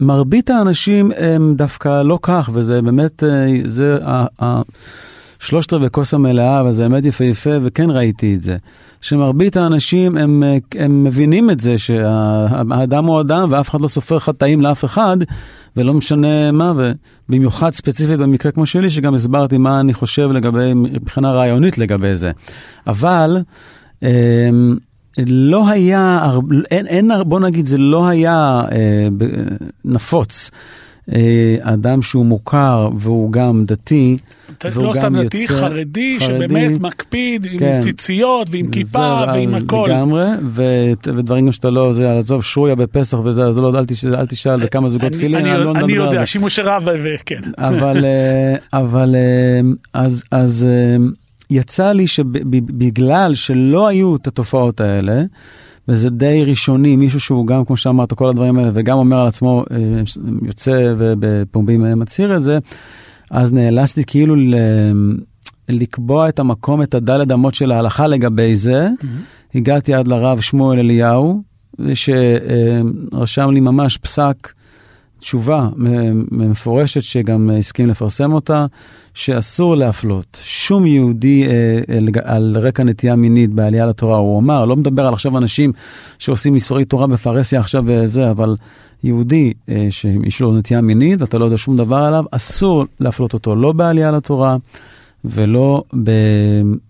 מרבית 0.00 0.50
האנשים 0.50 1.12
הם 1.16 1.54
דווקא 1.56 2.02
לא 2.02 2.18
כך, 2.22 2.50
וזה 2.52 2.82
באמת, 2.82 3.22
זה 3.66 3.98
שלושת 5.38 5.72
רבעי 5.72 5.90
כוס 5.90 6.14
המלאה, 6.14 6.64
וזה 6.64 6.88
באמת 6.88 7.04
יפהפה, 7.04 7.50
וכן 7.62 7.90
ראיתי 7.90 8.34
את 8.34 8.42
זה. 8.42 8.56
שמרבית 9.00 9.56
האנשים 9.56 10.16
הם, 10.16 10.42
הם 10.74 11.04
מבינים 11.04 11.50
את 11.50 11.60
זה 11.60 11.78
שהאדם 11.78 13.04
הוא 13.04 13.20
אדם 13.20 13.48
ואף 13.50 13.68
אחד 13.68 13.80
לא 13.80 13.88
סופר 13.88 14.18
חטאים 14.18 14.60
לאף 14.60 14.84
אחד 14.84 15.16
ולא 15.76 15.94
משנה 15.94 16.52
מה 16.52 16.72
ובמיוחד 16.76 17.70
ספציפית 17.70 18.18
במקרה 18.18 18.52
כמו 18.52 18.66
שלי 18.66 18.90
שגם 18.90 19.14
הסברתי 19.14 19.58
מה 19.58 19.80
אני 19.80 19.94
חושב 19.94 20.30
לגבי 20.32 20.74
מבחינה 20.74 21.32
רעיונית 21.32 21.78
לגבי 21.78 22.16
זה. 22.16 22.30
אבל 22.86 23.38
אמ, 24.02 24.08
לא 25.26 25.68
היה, 25.68 26.30
אין, 26.70 26.86
אין, 26.86 27.10
בוא 27.26 27.40
נגיד 27.40 27.66
זה 27.66 27.78
לא 27.78 28.08
היה 28.08 28.62
אה, 28.72 29.08
נפוץ. 29.84 30.50
אה, 31.14 31.56
אדם 31.60 32.02
שהוא 32.02 32.26
מוכר 32.26 32.88
והוא 32.96 33.32
גם 33.32 33.64
דתי. 33.66 34.16
לא 34.76 34.92
סתם 34.96 35.16
דתי, 35.16 35.38
יוצא, 35.38 35.54
חרדי, 35.54 35.70
חרדי, 35.70 36.20
שבאמת 36.20 36.80
מקפיד 36.80 37.46
כן, 37.58 37.74
עם 37.74 37.82
ציציות 37.82 38.48
ועם 38.50 38.70
כיפה 38.70 39.24
ועם 39.34 39.54
הכל. 39.54 39.88
לגמרי, 39.90 40.26
ו, 40.46 40.62
ודברים 41.16 41.46
גם 41.46 41.52
שאתה 41.52 41.70
לא, 41.70 41.92
זה, 41.92 42.18
עזוב, 42.18 42.44
שרויה 42.44 42.74
בפסח 42.74 43.18
וזה, 43.24 43.44
אז 43.44 43.58
לא, 43.58 43.72
אל, 43.78 43.84
תשאל, 43.86 44.16
אל 44.16 44.26
תשאל 44.26 44.64
בכמה 44.64 44.88
זוגות 44.88 45.12
תפילין, 45.12 45.46
אני, 45.46 45.54
אני, 45.54 45.64
לא 45.64 45.72
אני 45.72 45.92
יודע, 45.92 46.26
שימוש 46.26 46.58
רב 46.58 46.88
וכן. 47.02 47.40
אבל, 47.58 48.04
אה, 48.04 48.54
אבל 48.72 49.14
אה, 49.16 49.60
אז, 49.94 50.24
אז 50.30 50.68
יצא 51.50 51.92
לי 51.92 52.06
שבגלל 52.06 53.34
שלא 53.34 53.88
היו 53.88 54.16
את 54.16 54.26
התופעות 54.26 54.80
האלה, 54.80 55.22
וזה 55.88 56.10
די 56.10 56.44
ראשוני, 56.46 56.96
מישהו 56.96 57.20
שהוא 57.20 57.46
גם, 57.46 57.64
כמו 57.64 57.76
שאמרת, 57.76 58.12
כל 58.12 58.28
הדברים 58.28 58.58
האלה, 58.58 58.70
וגם 58.74 58.98
אומר 58.98 59.20
על 59.20 59.26
עצמו, 59.26 59.64
אה, 59.70 59.76
יוצא 60.46 60.94
ובפומבי 60.98 61.76
מצהיר 61.76 62.36
את 62.36 62.42
זה, 62.42 62.58
אז 63.30 63.52
נאלצתי 63.52 64.04
כאילו 64.06 64.36
ל... 64.36 64.54
לקבוע 65.68 66.28
את 66.28 66.38
המקום, 66.38 66.82
את 66.82 66.94
הדלת 66.94 67.32
אמות 67.32 67.54
של 67.54 67.72
ההלכה 67.72 68.06
לגבי 68.06 68.56
זה. 68.56 68.88
Mm-hmm. 68.88 69.06
הגעתי 69.54 69.94
עד 69.94 70.08
לרב 70.08 70.40
שמואל 70.40 70.78
אליהו, 70.78 71.42
שרשם 71.94 73.50
לי 73.50 73.60
ממש 73.60 73.96
פסק 73.96 74.52
תשובה 75.18 75.68
מפורשת 76.30 77.02
שגם 77.02 77.50
הסכים 77.58 77.86
לפרסם 77.86 78.32
אותה, 78.32 78.66
שאסור 79.14 79.76
להפלות 79.76 80.40
שום 80.42 80.86
יהודי 80.86 81.46
אה, 81.46 81.78
על 82.24 82.56
רקע 82.60 82.84
נטייה 82.84 83.16
מינית 83.16 83.50
בעלייה 83.50 83.86
לתורה. 83.86 84.18
הוא 84.18 84.40
אמר, 84.40 84.64
לא 84.64 84.76
מדבר 84.76 85.06
על 85.06 85.14
עכשיו 85.14 85.38
אנשים 85.38 85.72
שעושים 86.18 86.54
איסורי 86.54 86.84
תורה 86.84 87.06
בפרהסיה 87.06 87.60
עכשיו 87.60 87.84
וזה, 87.86 88.30
אבל 88.30 88.56
יהודי 89.04 89.52
אה, 89.68 89.86
שיש 89.90 90.40
לו 90.40 90.52
נטייה 90.52 90.80
מינית 90.80 91.20
ואתה 91.20 91.38
לא 91.38 91.44
יודע 91.44 91.58
שום 91.58 91.76
דבר 91.76 91.96
עליו, 91.96 92.24
אסור 92.30 92.84
להפלות 93.00 93.34
אותו 93.34 93.56
לא 93.56 93.72
בעלייה 93.72 94.10
לתורה. 94.10 94.56
ולא, 95.24 95.82
ב, 96.04 96.10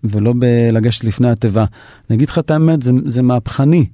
ולא 0.03 0.33
בלגשת 0.39 1.03
לפני 1.03 1.29
התיבה. 1.29 1.65
אני 2.09 2.15
אגיד 2.15 2.29
לך 2.29 2.39
את 2.39 2.51
האמת, 2.51 2.81
זה, 2.81 2.91
זה 3.05 3.21
מהפכני. 3.21 3.85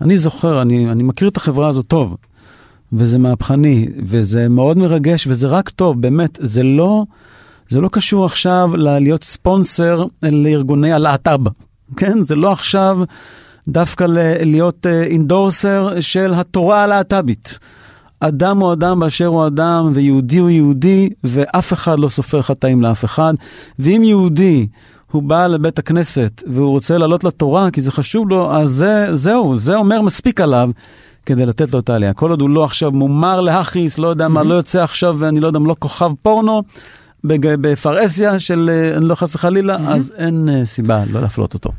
אני 0.00 0.18
זוכר, 0.18 0.62
אני, 0.62 0.92
אני 0.92 1.02
מכיר 1.02 1.28
את 1.28 1.36
החברה 1.36 1.68
הזאת 1.68 1.86
טוב, 1.86 2.16
וזה 2.92 3.18
מהפכני, 3.18 3.88
וזה 4.02 4.48
מאוד 4.48 4.78
מרגש, 4.78 5.26
וזה 5.26 5.48
רק 5.48 5.68
טוב, 5.68 6.02
באמת, 6.02 6.38
זה 6.42 6.62
לא, 6.62 7.04
זה 7.68 7.80
לא 7.80 7.88
קשור 7.88 8.24
עכשיו 8.24 8.70
להיות 8.76 9.24
ספונסר 9.24 10.04
לארגוני 10.22 10.92
הלהט"ב, 10.92 11.48
כן? 11.96 12.22
זה 12.22 12.36
לא 12.36 12.52
עכשיו 12.52 12.98
דווקא 13.68 14.04
להיות 14.40 14.86
אינדורסר 14.86 15.92
uh, 15.96 16.00
של 16.00 16.34
התורה 16.34 16.84
הלהט"בית. 16.84 17.58
אדם 18.20 18.58
הוא 18.58 18.72
אדם 18.72 19.00
באשר 19.00 19.26
הוא 19.26 19.46
אדם, 19.46 19.90
ויהודי 19.94 20.38
הוא 20.38 20.50
יהודי, 20.50 21.08
ואף 21.24 21.72
אחד 21.72 21.98
לא 21.98 22.08
סופר 22.08 22.42
חטאים 22.42 22.82
לאף 22.82 23.04
אחד. 23.04 23.34
ואם 23.78 24.02
יהודי 24.04 24.66
הוא 25.10 25.22
בא 25.22 25.46
לבית 25.46 25.78
הכנסת 25.78 26.42
והוא 26.46 26.70
רוצה 26.70 26.98
לעלות 26.98 27.24
לתורה 27.24 27.70
כי 27.70 27.80
זה 27.80 27.90
חשוב 27.90 28.30
לו, 28.30 28.52
אז 28.52 28.70
זה, 28.70 29.06
זהו, 29.12 29.56
זה 29.56 29.76
אומר 29.76 30.00
מספיק 30.00 30.40
עליו. 30.40 30.70
כדי 31.26 31.46
לתת 31.46 31.72
לו 31.72 31.78
את 31.78 31.90
העלייה. 31.90 32.12
כל 32.12 32.30
עוד 32.30 32.40
הוא 32.40 32.50
לא 32.50 32.64
עכשיו 32.64 32.90
מומר 32.90 33.40
להכעיס, 33.40 33.98
לא 33.98 34.08
יודע 34.08 34.28
מה, 34.28 34.42
לא 34.42 34.54
יוצא 34.54 34.82
עכשיו, 34.82 35.16
ואני 35.18 35.40
לא 35.40 35.46
יודע, 35.46 35.58
לא 35.58 35.76
כוכב 35.78 36.10
פורנו, 36.22 36.62
בפרהסיה 37.24 38.38
של, 38.38 38.70
אה, 38.72 38.96
אני 38.96 39.08
לא 39.08 39.14
חס 39.14 39.34
וחלילה, 39.34 39.76
אז 39.88 40.12
אין 40.16 40.48
אה, 40.48 40.66
סיבה 40.66 41.02
לא 41.10 41.20
להפלות 41.20 41.54
אותו. 41.54 41.70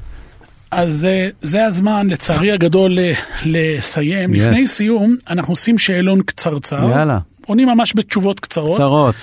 אז 0.71 1.05
אה, 1.05 1.29
זה 1.41 1.65
הזמן, 1.65 2.07
לצערי 2.07 2.51
הגדול, 2.51 2.97
לסיים. 3.45 4.33
Yes. 4.33 4.37
לפני 4.37 4.67
סיום, 4.67 5.15
אנחנו 5.29 5.51
עושים 5.51 5.77
שאלון 5.77 6.21
קצרצר. 6.21 6.89
יאללה. 6.89 7.19
עונים 7.45 7.67
ממש 7.67 7.93
בתשובות 7.95 8.39
קצרות. 8.39 8.75
קצרות. 8.75 9.15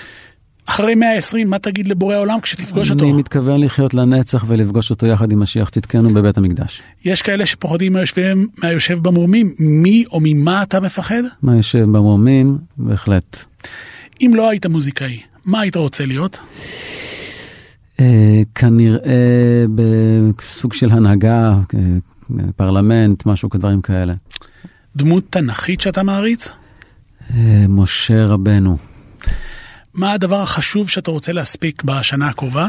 אחרי 0.69 0.95
120, 0.95 1.51
מה 1.51 1.59
תגיד 1.59 1.89
לבורא 1.89 2.15
העולם 2.15 2.41
כשתפגוש 2.41 2.91
אותו? 2.91 3.05
אני 3.05 3.13
מתכוון 3.13 3.61
לחיות 3.61 3.95
לנצח 3.95 4.45
ולפגוש 4.49 4.91
אותו 4.91 5.07
יחד 5.07 5.33
עם 5.33 5.41
משיח 5.41 5.69
צדקנו 5.69 6.09
בבית 6.09 6.39
המקדש. 6.39 6.83
יש 7.05 7.23
כאלה 7.23 7.47
שפוחדים 7.47 7.93
מהיושב, 7.93 8.37
מהיושב 8.59 8.99
במרומים, 9.03 9.55
מי 9.59 10.05
או 10.13 10.19
ממה 10.23 10.63
אתה 10.63 10.81
מפחד? 10.81 11.23
מה 11.43 11.57
יושב 11.57 11.83
במרומים? 11.83 12.59
בהחלט. 12.77 13.37
אם 14.21 14.33
לא 14.35 14.49
היית 14.49 14.67
מוזיקאי, 14.67 15.21
מה 15.45 15.61
היית 15.61 15.77
רוצה 15.77 16.07
להיות? 16.07 16.39
אה, 18.01 18.43
כנראה 18.55 19.65
בסוג 19.75 20.73
של 20.73 20.91
הנהגה, 20.91 21.59
אה, 21.75 21.81
פרלמנט, 22.57 23.27
משהו 23.27 23.51
כדברים 23.51 23.81
כאלה. 23.81 24.15
דמות 24.97 25.25
תנכית 25.31 25.81
שאתה 25.81 26.03
מעריץ? 26.03 26.49
אה, 27.35 27.65
משה 27.69 28.27
רבנו. 28.27 28.77
מה 29.99 30.13
הדבר 30.13 30.41
החשוב 30.43 30.89
שאתה 30.89 31.11
רוצה 31.11 31.33
להספיק 31.33 31.83
בשנה 31.83 32.29
הקרובה? 32.29 32.69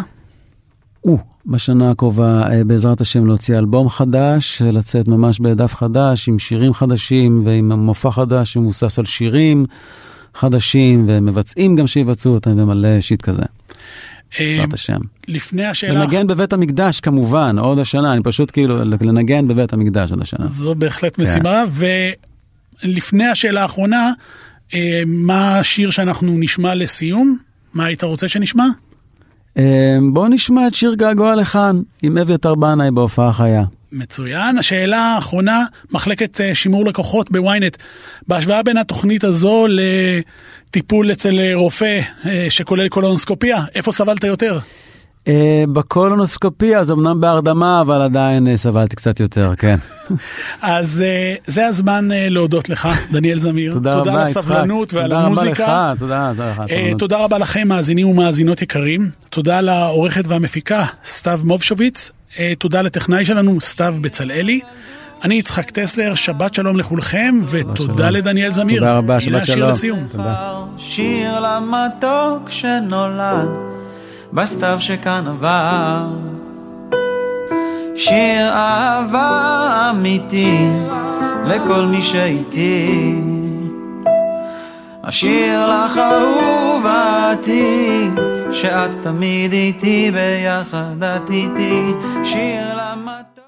או, 1.04 1.18
בשנה 1.46 1.92
הקרובה 1.92 2.44
אה, 2.52 2.64
בעזרת 2.64 3.02
השם 3.02 3.26
להוציא 3.26 3.58
אלבום 3.58 3.90
חדש, 3.90 4.62
לצאת 4.62 5.08
ממש 5.08 5.40
בדף 5.40 5.76
חדש 5.76 6.28
עם 6.28 6.40
שירים 6.40 6.74
חדשים 6.74 7.42
ועם 7.46 7.72
מופע 7.72 8.12
חדש 8.12 8.54
שמבוסס 8.54 9.00
על 9.00 9.06
שירים 9.06 9.66
חדשים 10.36 11.06
ומבצעים 11.08 11.76
גם 11.76 11.88
שיבצעו 11.88 12.34
אותם 12.34 12.60
ומלא 12.60 13.02
שיט 13.02 13.22
כזה. 13.22 13.44
בעזרת 14.40 14.74
השם. 14.74 15.00
לפני 15.28 15.66
השאלה... 15.66 16.00
לנגן 16.00 16.28
בבית 16.28 16.54
המקדש 16.54 17.00
כמובן, 17.00 17.60
עוד 17.60 17.80
השנה, 17.80 18.14
אני 18.14 18.24
פשוט 18.24 18.52
כאילו, 18.52 18.84
לנגן 18.84 19.48
בבית 19.48 19.74
המקדש 19.74 20.12
עוד 20.12 20.22
השנה. 20.22 20.48
זו 20.48 20.76
בהחלט 20.76 21.16
כן. 21.16 21.24
משימה, 21.24 21.64
ולפני 22.84 23.26
השאלה 23.26 23.62
האחרונה, 23.62 24.06
אה, 24.06 24.12
מה 25.06 25.60
השיר 25.60 25.90
שאנחנו 25.90 26.36
נשמע 26.40 26.76
לסיום? 26.76 27.38
מה 27.74 27.86
היית 27.86 28.04
רוצה 28.04 28.28
שנשמע? 28.28 28.66
אה, 29.58 29.98
בואו 30.14 30.28
נשמע 30.28 30.68
את 30.68 30.76
שיר 30.76 30.94
געגוע 30.94 31.36
לכאן, 31.36 31.82
עם 32.04 32.18
אביתר 32.18 32.56
בנאי 32.56 32.92
בהופעה 32.92 33.34
חיה. 33.34 33.64
מצוין. 33.92 34.58
השאלה 34.58 35.02
האחרונה, 35.02 35.66
מחלקת 35.92 36.42
אה, 36.42 36.56
שימור 36.56 36.86
לקוחות 36.86 37.32
בוויינט. 37.32 37.78
בהשוואה 38.28 38.64
בין 38.64 38.78
התוכנית 38.78 39.24
הזו 39.24 39.66
לטיפול 39.70 41.12
אצל 41.12 41.54
רופא 41.54 42.00
שכולל 42.50 42.88
קולונוסקופיה, 42.88 43.64
איפה 43.76 43.92
סבלת 43.92 44.24
יותר? 44.24 44.60
אה, 45.30 45.64
בקולונוסקופיה 45.74 46.84
זה 46.84 46.94
אמנם 46.94 47.22
בהרדמה, 47.22 47.82
אבל 47.82 48.02
עדיין 48.02 48.48
אה, 48.48 48.58
סבלתי 48.58 48.96
קצת 48.96 49.20
יותר, 49.20 49.54
כן. 49.58 49.76
אז 50.62 51.04
אה, 51.06 51.36
זה 51.48 51.68
הזמן 51.68 52.10
להודות 52.12 52.70
לך, 52.70 52.88
דניאל 53.12 53.40
זמיר. 53.40 53.74
תודה 53.74 53.92
רבה, 53.92 54.00
יצחק. 54.00 54.14
תודה 54.14 54.22
על 54.22 54.28
הסבלנות 54.28 54.94
ועל 54.94 55.12
המוזיקה. 55.12 55.54
תודה 55.54 55.82
רבה 55.82 55.94
לך, 55.94 56.00
תודה, 56.00 56.32
תודה 56.36 56.52
לך. 56.52 56.98
תודה 56.98 57.18
רבה 57.18 57.38
לכם, 57.38 57.68
מאזינים 57.68 58.08
ומאזינות 58.08 58.62
יקרים. 58.62 59.10
תודה 59.30 59.62
לעורכת 59.62 60.24
והמפיקה, 60.28 60.86
סתיו 61.06 61.40
מובשוביץ. 61.44 62.12
תודה 62.58 62.82
לטכנאי 62.82 63.26
שלנו, 63.26 63.62
סתיו 63.62 63.96
בצלאלי. 64.02 64.60
אני 65.24 65.36
יצחק 65.36 65.72
טסלר, 65.72 66.16
שבת 66.16 66.54
שלום 66.54 66.78
לכולכם, 66.78 67.36
ותודה 67.50 68.10
לדניאל 68.10 68.54
זמיר. 68.54 68.80
תודה 68.80 68.98
רבה, 68.98 69.20
שבת 69.20 69.26
שלום. 69.26 69.36
הנה 69.36 69.44
השיר 69.44 69.68
לסיום. 69.68 70.08
תודה. 70.12 70.54
שיר 70.78 71.40
למתוק 71.40 72.50
שנולד. 72.50 73.79
בסתיו 74.34 74.78
שכאן 74.80 75.28
עבר. 75.28 76.06
שיר 77.96 78.50
אהבה 78.54 79.88
אמיתי 79.90 80.68
לכל 81.46 81.86
מי 81.86 82.02
שאיתי. 82.02 83.16
אשיר 85.02 85.68
לך 85.68 85.98
אהובתי, 85.98 87.30
שאת 88.52 88.92
תמיד 89.02 89.52
איתי 89.52 90.12
ביחד 90.12 91.04
את 91.04 91.30
איתי. 91.30 91.94
שיר 92.24 92.76
לך 92.76 93.39